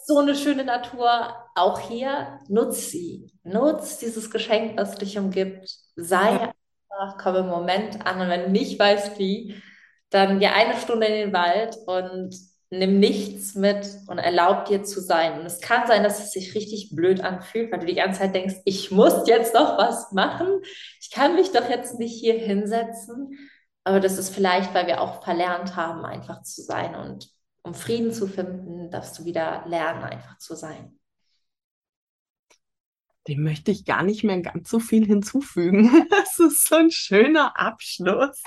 [0.04, 3.32] So eine schöne Natur, auch hier, nutz sie.
[3.42, 5.70] Nutz dieses Geschenk, was dich umgibt.
[5.96, 6.52] Sei ja.
[6.90, 8.20] Einfach, komm im Moment an.
[8.20, 9.60] Und wenn du nicht weißt, wie,
[10.10, 12.34] dann geh eine Stunde in den Wald und
[12.70, 15.40] nimm nichts mit und erlaub dir zu sein.
[15.40, 18.34] Und es kann sein, dass es sich richtig blöd anfühlt, weil du die ganze Zeit
[18.34, 20.60] denkst, ich muss jetzt doch was machen.
[21.00, 23.38] Ich kann mich doch jetzt nicht hier hinsetzen.
[23.84, 26.94] Aber das ist vielleicht, weil wir auch verlernt haben, einfach zu sein.
[26.94, 27.30] Und
[27.62, 30.97] um Frieden zu finden, darfst du wieder lernen, einfach zu sein.
[33.28, 35.90] Dem möchte ich gar nicht mehr ganz so viel hinzufügen.
[36.10, 38.42] Das ist so ein schöner Abschluss.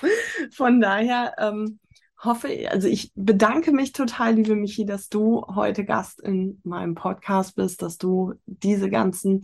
[0.52, 1.80] Von daher, ähm,
[2.24, 7.56] hoffe, also ich bedanke mich total, liebe Michi, dass du heute Gast in meinem Podcast
[7.56, 9.42] bist, dass du diese ganzen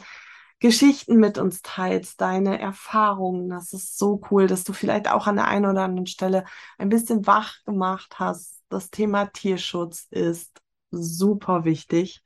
[0.60, 3.50] Geschichten mit uns teilst, deine Erfahrungen.
[3.50, 6.46] Das ist so cool, dass du vielleicht auch an der einen oder anderen Stelle
[6.78, 8.62] ein bisschen wach gemacht hast.
[8.70, 10.62] Das Thema Tierschutz ist
[10.92, 12.24] super wichtig.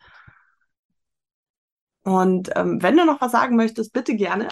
[2.04, 4.48] Und ähm, wenn du noch was sagen möchtest, bitte gerne.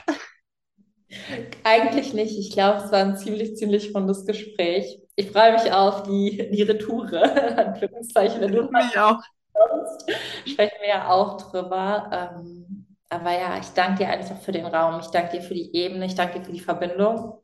[1.64, 2.38] Eigentlich nicht.
[2.38, 5.00] Ich glaube, es war ein ziemlich, ziemlich rundes Gespräch.
[5.16, 8.42] Ich freue mich auf die, die Retoure, Anführungszeichen.
[8.42, 9.20] Wenn du mich auch.
[9.54, 10.12] Sonst
[10.46, 12.36] sprechen wir ja auch drüber.
[12.38, 15.00] Ähm, aber ja, ich danke dir einfach für den Raum.
[15.00, 16.06] Ich danke dir für die Ebene.
[16.06, 17.42] Ich danke dir für die Verbindung.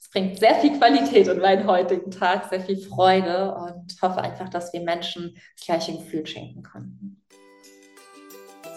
[0.00, 4.48] Es bringt sehr viel Qualität in meinen heutigen Tag, sehr viel Freude und hoffe einfach,
[4.48, 7.15] dass wir Menschen das gleiche Gefühl schenken konnten.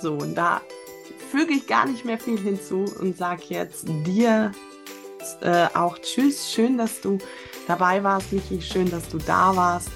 [0.01, 0.61] So, und da
[1.31, 4.51] füge ich gar nicht mehr viel hinzu und sage jetzt dir
[5.41, 6.51] äh, auch Tschüss.
[6.51, 7.17] Schön, dass du
[7.67, 8.61] dabei warst, Michi.
[8.61, 9.89] Schön, dass du da warst.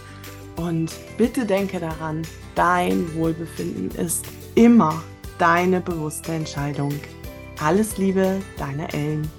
[0.55, 2.21] Und bitte denke daran,
[2.55, 4.25] dein Wohlbefinden ist
[4.55, 5.01] immer
[5.37, 6.93] deine bewusste Entscheidung.
[7.59, 9.29] Alles Liebe, deine Ellen.